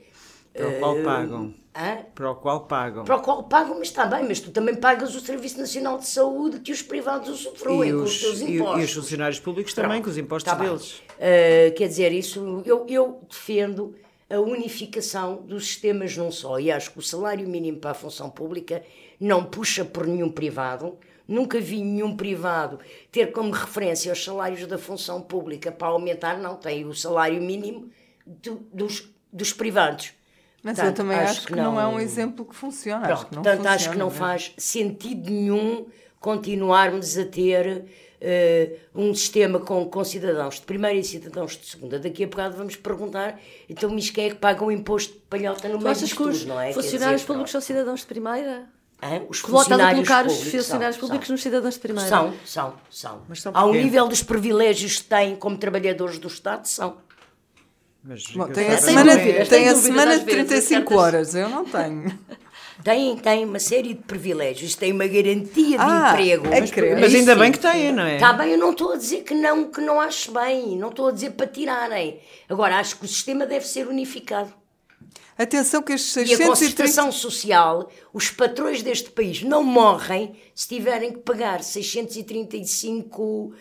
para 0.58 0.70
o 0.70 0.80
qual 0.80 0.96
pagam. 1.04 1.54
Hã? 1.76 1.98
Para 2.16 2.32
o 2.32 2.36
qual 2.36 2.62
pagam. 2.62 3.06
Para 3.06 3.16
o 3.16 3.22
qual 3.22 3.44
pagam, 3.44 3.78
mas 3.78 3.90
está 3.90 4.06
bem, 4.06 4.28
mas 4.28 4.40
tu 4.40 4.50
também 4.50 4.76
pagas 4.76 5.16
o 5.16 5.20
Serviço 5.20 5.60
Nacional 5.60 6.00
de 6.00 6.08
Saúde 6.08 6.60
que 6.60 6.72
os 6.72 6.82
privados 6.82 7.30
usufruem 7.30 7.94
com 7.94 8.04
os 8.04 8.20
teus 8.20 8.42
impostos. 8.42 8.82
E, 8.82 8.84
os 8.84 8.94
funcionários 8.94 9.40
públicos 9.40 9.74
também, 9.74 10.02
com 10.02 10.10
os 10.10 10.18
impostos 10.18 10.52
está 10.52 10.64
deles. 10.64 10.94
Uh, 10.94 11.76
quer 11.76 11.88
dizer, 11.88 12.12
isso 12.12 12.64
eu, 12.66 12.86
eu 12.88 13.22
defendo 13.30 13.96
a 14.30 14.40
unificação 14.40 15.38
dos 15.44 15.68
sistemas 15.68 16.18
num 16.18 16.32
só. 16.32 16.60
E 16.60 16.72
acho 16.72 16.92
que 16.92 17.00
o 17.00 17.02
salário 17.02 17.48
mínimo 17.48 17.78
para 17.78 17.92
a 17.92 17.94
função 17.94 18.30
pública 18.30 18.84
não 19.20 19.44
puxa 19.44 19.86
por 19.86 20.06
nenhum 20.06 20.30
privado. 20.30 20.98
Nunca 21.28 21.60
vi 21.60 21.82
nenhum 21.82 22.16
privado 22.16 22.80
ter 23.12 23.32
como 23.32 23.52
referência 23.52 24.12
os 24.12 24.24
salários 24.24 24.66
da 24.66 24.78
função 24.78 25.22
pública 25.22 25.72
para 25.72 25.90
aumentar, 25.90 26.38
não. 26.38 26.56
Tem 26.56 26.86
o 26.86 26.94
salário 26.94 27.42
mínimo 27.42 27.90
do, 28.26 28.56
dos, 28.74 29.10
dos 29.32 29.54
privados. 29.54 30.17
Mas 30.64 30.76
portanto, 30.76 31.00
eu 31.00 31.06
também 31.06 31.18
acho, 31.18 31.32
acho 31.32 31.48
que, 31.48 31.56
não, 31.56 31.74
não, 31.74 31.82
é 31.82 31.88
um 31.88 32.00
exemplo 32.00 32.44
que 32.46 32.56
funciona. 32.56 33.06
Pronto, 33.06 33.14
acho 33.14 33.26
que 33.28 33.36
não 33.36 33.44
portanto, 33.44 33.58
funciona, 33.58 33.76
acho 33.76 33.90
que 33.92 33.98
não 33.98 34.12
faz 34.12 34.54
sentido 34.58 35.30
nenhum 35.30 35.86
continuarmos 36.20 37.18
a 37.18 37.26
ter 37.26 37.86
uh, 38.22 38.78
um 38.96 39.14
sistema 39.14 39.60
com, 39.60 39.86
com 39.86 40.04
cidadãos 40.04 40.56
de 40.56 40.62
primeira 40.62 40.98
e 40.98 41.04
cidadãos 41.04 41.58
de 41.58 41.66
segunda. 41.66 42.00
Daqui 42.00 42.24
a 42.24 42.28
bocado 42.28 42.58
vamos 42.58 42.76
perguntar, 42.76 43.40
então, 43.70 43.90
mas 43.90 44.10
quem 44.10 44.26
é 44.26 44.30
que 44.30 44.36
paga 44.36 44.64
o 44.64 44.72
imposto 44.72 45.14
de 45.14 45.20
palhota 45.22 45.68
no 45.70 45.80
meio 45.80 45.96
disto 45.96 46.16
tudo, 46.16 46.46
não 46.46 46.60
é? 46.60 46.74
Funcionários 46.74 47.22
dizer, 47.22 47.28
públicos 47.28 47.54
não. 47.54 47.62
são 47.62 47.68
cidadãos 47.68 48.00
de 48.02 48.06
primeira? 48.08 48.70
Hã? 49.02 49.22
Os 49.30 49.40
funcionários 49.40 50.08
colocar 50.08 50.26
os 50.26 50.42
funcionários 50.52 50.96
são, 50.96 51.02
públicos 51.02 51.28
são. 51.28 51.34
nos 51.34 51.44
cidadãos 51.44 51.74
de 51.76 51.80
primeira? 51.80 52.10
São, 52.10 52.34
são, 52.44 52.74
são. 52.90 53.22
Mas 53.30 53.42
são 53.42 53.52
Ao 53.56 53.72
nível 53.72 54.08
dos 54.08 54.24
privilégios 54.24 54.98
que 54.98 55.04
têm 55.04 55.36
como 55.36 55.56
trabalhadores 55.58 56.18
do 56.18 56.28
Estado, 56.28 56.66
são. 56.66 56.98
Mas 58.08 58.24
Bom, 58.28 58.48
tem 58.48 58.70
a 58.70 58.78
semana, 58.78 59.18
dúvidas, 59.18 59.50
tem 59.50 59.68
a 59.68 59.76
semana 59.76 60.18
de 60.18 60.24
35 60.24 60.96
horas, 60.96 61.36
eu 61.36 61.50
não 61.50 61.66
tenho. 61.66 62.18
Tem, 62.84 63.18
tem 63.18 63.44
uma 63.44 63.58
série 63.58 63.96
de 63.96 64.04
privilégios, 64.04 64.76
tem 64.76 64.94
uma 64.94 65.08
garantia 65.08 65.80
de 65.80 65.84
ah, 65.84 66.12
emprego. 66.12 66.46
É 66.46 66.62
mas, 66.62 66.72
mas 67.02 67.16
ainda 67.16 67.36
bem 67.36 67.52
que 67.52 67.58
têm, 67.58 67.92
não 67.92 68.04
é? 68.04 68.16
Está 68.16 68.32
bem, 68.34 68.52
eu 68.52 68.58
não 68.58 68.70
estou 68.70 68.94
a 68.94 68.96
dizer 68.96 69.24
que 69.24 69.34
não, 69.34 69.72
que 69.72 69.82
não 69.82 70.00
acho 70.00 70.32
bem, 70.32 70.78
não 70.78 70.90
estou 70.90 71.08
a 71.08 71.12
dizer 71.12 71.32
para 71.32 71.48
tirarem. 71.48 72.20
Agora, 72.48 72.78
acho 72.78 72.98
que 72.98 73.06
o 73.06 73.08
sistema 73.08 73.48
deve 73.48 73.68
ser 73.68 73.88
unificado. 73.88 74.54
Atenção 75.36 75.82
que 75.82 75.94
estes 75.94 76.14
630... 76.14 76.44
E 76.44 76.46
a 76.46 76.48
concertação 76.48 77.12
social, 77.12 77.90
os 78.14 78.30
patrões 78.30 78.84
deste 78.84 79.10
país 79.10 79.42
não 79.42 79.64
morrem 79.64 80.36
se 80.54 80.68
tiverem 80.68 81.14
que 81.14 81.20
pagar 81.20 81.64
635 81.64 83.24
uh, 83.24 83.54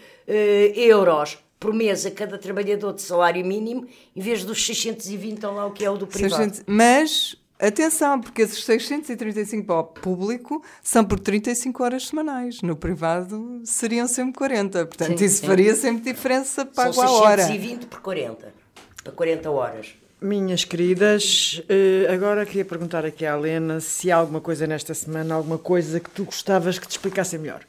euros 0.74 1.38
por 1.58 1.72
mês 1.72 2.04
a 2.04 2.10
cada 2.10 2.38
trabalhador 2.38 2.92
de 2.92 3.02
salário 3.02 3.44
mínimo, 3.44 3.86
em 4.14 4.20
vez 4.20 4.44
dos 4.44 4.64
620 4.64 5.44
ou 5.46 5.54
lá 5.54 5.66
o 5.66 5.70
que 5.70 5.84
é 5.84 5.90
o 5.90 5.96
do 5.96 6.06
privado. 6.06 6.36
600, 6.36 6.62
mas, 6.66 7.36
atenção, 7.58 8.20
porque 8.20 8.42
esses 8.42 8.62
635 8.64 9.66
para 9.66 9.78
o 9.80 9.84
público 9.84 10.62
são 10.82 11.04
por 11.04 11.18
35 11.18 11.82
horas 11.82 12.08
semanais. 12.08 12.60
No 12.62 12.76
privado 12.76 13.62
seriam 13.64 14.06
sempre 14.06 14.34
40. 14.34 14.86
Portanto, 14.86 15.18
sim, 15.18 15.24
isso 15.24 15.40
sim. 15.40 15.46
faria 15.46 15.74
sempre 15.74 16.12
diferença 16.12 16.64
para 16.64 16.92
São 16.92 17.04
a 17.04 17.10
hora. 17.10 17.42
620 17.46 17.86
por 17.86 18.00
40. 18.00 18.54
Para 19.02 19.12
40 19.12 19.50
horas. 19.50 19.94
Minhas 20.20 20.64
queridas, 20.64 21.62
eh, 21.68 22.06
agora 22.10 22.46
queria 22.46 22.64
perguntar 22.64 23.04
aqui 23.04 23.26
à 23.26 23.36
Helena 23.36 23.80
se 23.80 24.10
há 24.10 24.16
alguma 24.16 24.40
coisa 24.40 24.66
nesta 24.66 24.94
semana, 24.94 25.34
alguma 25.34 25.58
coisa 25.58 26.00
que 26.00 26.08
tu 26.08 26.24
gostavas 26.24 26.78
que 26.78 26.88
te 26.88 26.92
explicasse 26.92 27.36
melhor. 27.36 27.62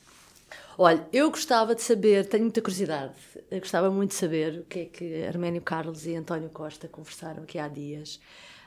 Olha, 0.79 1.07
eu 1.11 1.31
gostava 1.31 1.73
de 1.73 1.81
saber, 1.81 2.27
tenho 2.27 2.43
muita 2.43 2.61
curiosidade, 2.61 3.15
eu 3.49 3.59
gostava 3.59 3.89
muito 3.89 4.11
de 4.11 4.15
saber 4.15 4.59
o 4.59 4.63
que 4.63 4.79
é 4.81 4.85
que 4.85 5.23
Arménio 5.23 5.59
Carlos 5.59 6.05
e 6.05 6.15
António 6.15 6.49
Costa 6.49 6.87
conversaram 6.87 7.41
aqui 7.41 7.57
há 7.57 7.67
dias. 7.67 8.19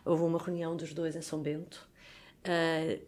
Houve 0.04 0.24
uma 0.24 0.40
reunião 0.40 0.76
dos 0.76 0.92
dois 0.92 1.14
em 1.14 1.22
São 1.22 1.40
Bento. 1.40 1.88
Uh, 2.44 3.00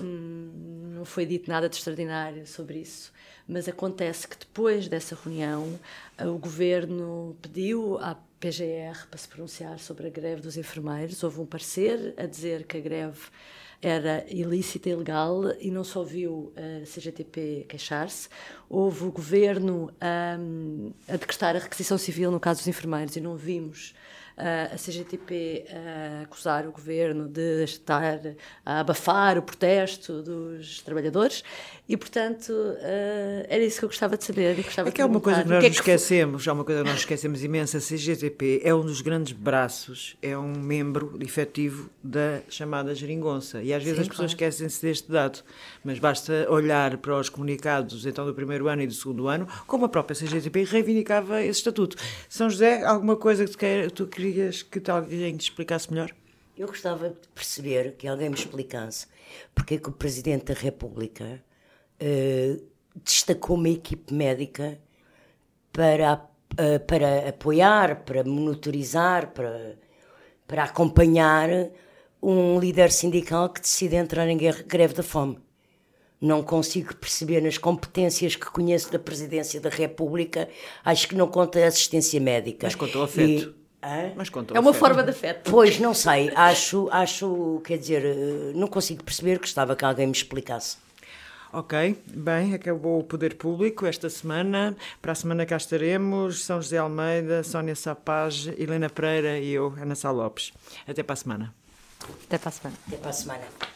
não 0.00 1.04
foi 1.04 1.26
dito 1.26 1.50
nada 1.50 1.68
de 1.68 1.74
extraordinário 1.74 2.46
sobre 2.46 2.78
isso, 2.78 3.12
mas 3.48 3.68
acontece 3.68 4.28
que 4.28 4.38
depois 4.38 4.86
dessa 4.86 5.16
reunião 5.16 5.76
uh, 6.22 6.28
o 6.28 6.38
governo 6.38 7.36
pediu 7.42 7.98
à 7.98 8.14
PGR 8.38 9.08
para 9.10 9.18
se 9.18 9.26
pronunciar 9.26 9.80
sobre 9.80 10.06
a 10.06 10.10
greve 10.10 10.40
dos 10.42 10.56
enfermeiros. 10.56 11.20
Houve 11.24 11.40
um 11.40 11.46
parecer 11.46 12.14
a 12.16 12.26
dizer 12.26 12.64
que 12.64 12.76
a 12.76 12.80
greve 12.80 13.22
era 13.80 14.24
ilícita, 14.28 14.88
ilegal 14.88 15.52
e 15.60 15.70
não 15.70 15.84
só 15.84 16.00
ouviu 16.00 16.52
a 16.56 16.84
CGTP 16.84 17.66
queixar-se, 17.68 18.28
houve 18.68 19.04
o 19.04 19.12
governo 19.12 19.90
um, 20.38 20.92
a 21.08 21.16
decretar 21.16 21.56
a 21.56 21.58
requisição 21.58 21.98
civil 21.98 22.30
no 22.30 22.40
caso 22.40 22.60
dos 22.60 22.68
enfermeiros 22.68 23.16
e 23.16 23.20
não 23.20 23.36
vimos 23.36 23.94
a 24.36 24.76
CGTP 24.76 25.64
uh, 25.68 26.22
acusar 26.24 26.66
o 26.66 26.72
governo 26.72 27.26
de 27.26 27.64
estar 27.64 28.20
a 28.64 28.80
abafar 28.80 29.38
o 29.38 29.42
protesto 29.42 30.22
dos 30.22 30.82
trabalhadores 30.82 31.42
e, 31.88 31.96
portanto, 31.96 32.50
uh, 32.50 33.46
era 33.48 33.64
isso 33.64 33.78
que 33.78 33.84
eu 33.84 33.88
gostava 33.88 34.16
de 34.16 34.24
saber. 34.24 34.56
Gostava 34.56 34.88
é 34.88 34.92
que 34.92 35.00
há 35.00 35.06
uma 35.06 35.20
coisa 35.20 35.42
que 35.42 35.48
nós 35.48 35.60
que 35.60 35.66
é 35.66 35.70
que 35.70 35.76
esquecemos, 35.76 36.46
há 36.46 36.52
uma 36.52 36.64
coisa 36.64 36.82
que 36.82 36.88
nós 36.88 36.98
esquecemos 36.98 37.42
imensa, 37.42 37.78
a 37.78 37.80
CGTP 37.80 38.60
é 38.62 38.74
um 38.74 38.82
dos 38.82 39.00
grandes 39.00 39.32
braços, 39.32 40.16
é 40.20 40.36
um 40.36 40.52
membro 40.52 41.16
efetivo 41.20 41.88
da 42.02 42.40
chamada 42.48 42.94
geringonça 42.94 43.62
e 43.62 43.72
às 43.72 43.82
vezes 43.82 43.98
Sim, 43.98 44.02
as 44.02 44.08
pessoas 44.08 44.34
claro. 44.34 44.50
esquecem-se 44.50 44.82
deste 44.82 45.10
dado, 45.10 45.38
mas 45.82 45.98
basta 45.98 46.46
olhar 46.50 46.98
para 46.98 47.18
os 47.18 47.28
comunicados 47.28 48.04
então 48.04 48.26
do 48.26 48.34
primeiro 48.34 48.68
ano 48.68 48.82
e 48.82 48.86
do 48.86 48.94
segundo 48.94 49.28
ano, 49.28 49.46
como 49.66 49.84
a 49.84 49.88
própria 49.88 50.14
CGTP 50.14 50.64
reivindicava 50.64 51.40
esse 51.40 51.60
estatuto. 51.60 51.96
São 52.28 52.50
José, 52.50 52.84
alguma 52.84 53.16
coisa 53.16 53.44
que 53.44 53.52
tu, 53.52 53.58
quer, 53.58 53.90
tu 53.90 54.06
querias 54.26 54.62
que 54.62 54.90
alguém 54.90 55.36
te 55.36 55.42
explicasse 55.42 55.92
melhor? 55.92 56.10
Eu 56.58 56.66
gostava 56.66 57.10
de 57.10 57.28
perceber 57.34 57.92
que 57.96 58.08
alguém 58.08 58.28
me 58.28 58.34
explicasse 58.34 59.06
porque 59.54 59.74
é 59.74 59.78
que 59.78 59.88
o 59.88 59.92
Presidente 59.92 60.46
da 60.46 60.54
República 60.54 61.42
uh, 62.00 62.62
destacou 63.04 63.56
uma 63.56 63.68
equipe 63.68 64.12
médica 64.12 64.80
para, 65.72 66.26
uh, 66.52 66.80
para 66.86 67.28
apoiar, 67.28 68.04
para 68.04 68.24
monitorizar, 68.24 69.32
para, 69.32 69.76
para 70.46 70.64
acompanhar 70.64 71.48
um 72.20 72.58
líder 72.58 72.90
sindical 72.90 73.50
que 73.50 73.60
decide 73.60 73.94
entrar 73.94 74.26
em 74.28 74.36
guerra, 74.36 74.64
greve 74.66 74.94
da 74.94 75.02
fome. 75.02 75.38
Não 76.18 76.42
consigo 76.42 76.96
perceber 76.96 77.42
nas 77.42 77.58
competências 77.58 78.34
que 78.34 78.46
conheço 78.46 78.90
da 78.90 78.98
Presidência 78.98 79.60
da 79.60 79.68
República, 79.68 80.48
acho 80.82 81.06
que 81.06 81.14
não 81.14 81.28
conta 81.28 81.62
a 81.62 81.68
assistência 81.68 82.18
médica. 82.18 82.66
Mas 82.66 82.74
contou 82.74 83.02
afeto. 83.02 83.54
E, 83.62 83.65
Mas 84.16 84.28
contou 84.28 84.56
é 84.56 84.60
uma 84.60 84.70
afeto. 84.70 84.80
forma 84.80 85.02
de 85.02 85.10
afeto. 85.10 85.50
Pois, 85.50 85.78
não 85.78 85.94
sei. 85.94 86.32
Acho, 86.34 86.88
acho, 86.90 87.60
quer 87.64 87.78
dizer, 87.78 88.04
eh, 88.04 88.52
não 88.54 88.66
consigo 88.66 89.04
perceber, 89.04 89.38
gostava 89.38 89.76
que 89.76 89.84
alguém 89.84 90.06
me 90.06 90.12
explicasse. 90.12 90.78
Ok, 91.52 91.96
bem, 92.08 92.52
acabou 92.54 92.98
o 92.98 93.04
Poder 93.04 93.36
Público 93.36 93.86
esta 93.86 94.10
semana. 94.10 94.76
Para 95.00 95.12
a 95.12 95.14
semana 95.14 95.46
cá 95.46 95.56
estaremos 95.56 96.44
São 96.44 96.60
José 96.60 96.76
Almeida, 96.78 97.42
Sónia 97.44 97.74
Sapaz, 97.76 98.48
Helena 98.58 98.90
Pereira 98.90 99.38
e 99.38 99.52
eu, 99.52 99.72
Ana 99.80 99.94
Sá 99.94 100.10
Lopes. 100.10 100.52
Até 100.86 101.02
para 101.02 101.14
a 101.14 101.16
semana. 101.16 101.54
Até 102.24 102.36
para 102.38 102.48
a 102.48 102.52
semana. 102.52 102.76
Até 102.88 102.96
para 102.96 103.10
a 103.10 103.12
semana. 103.12 103.75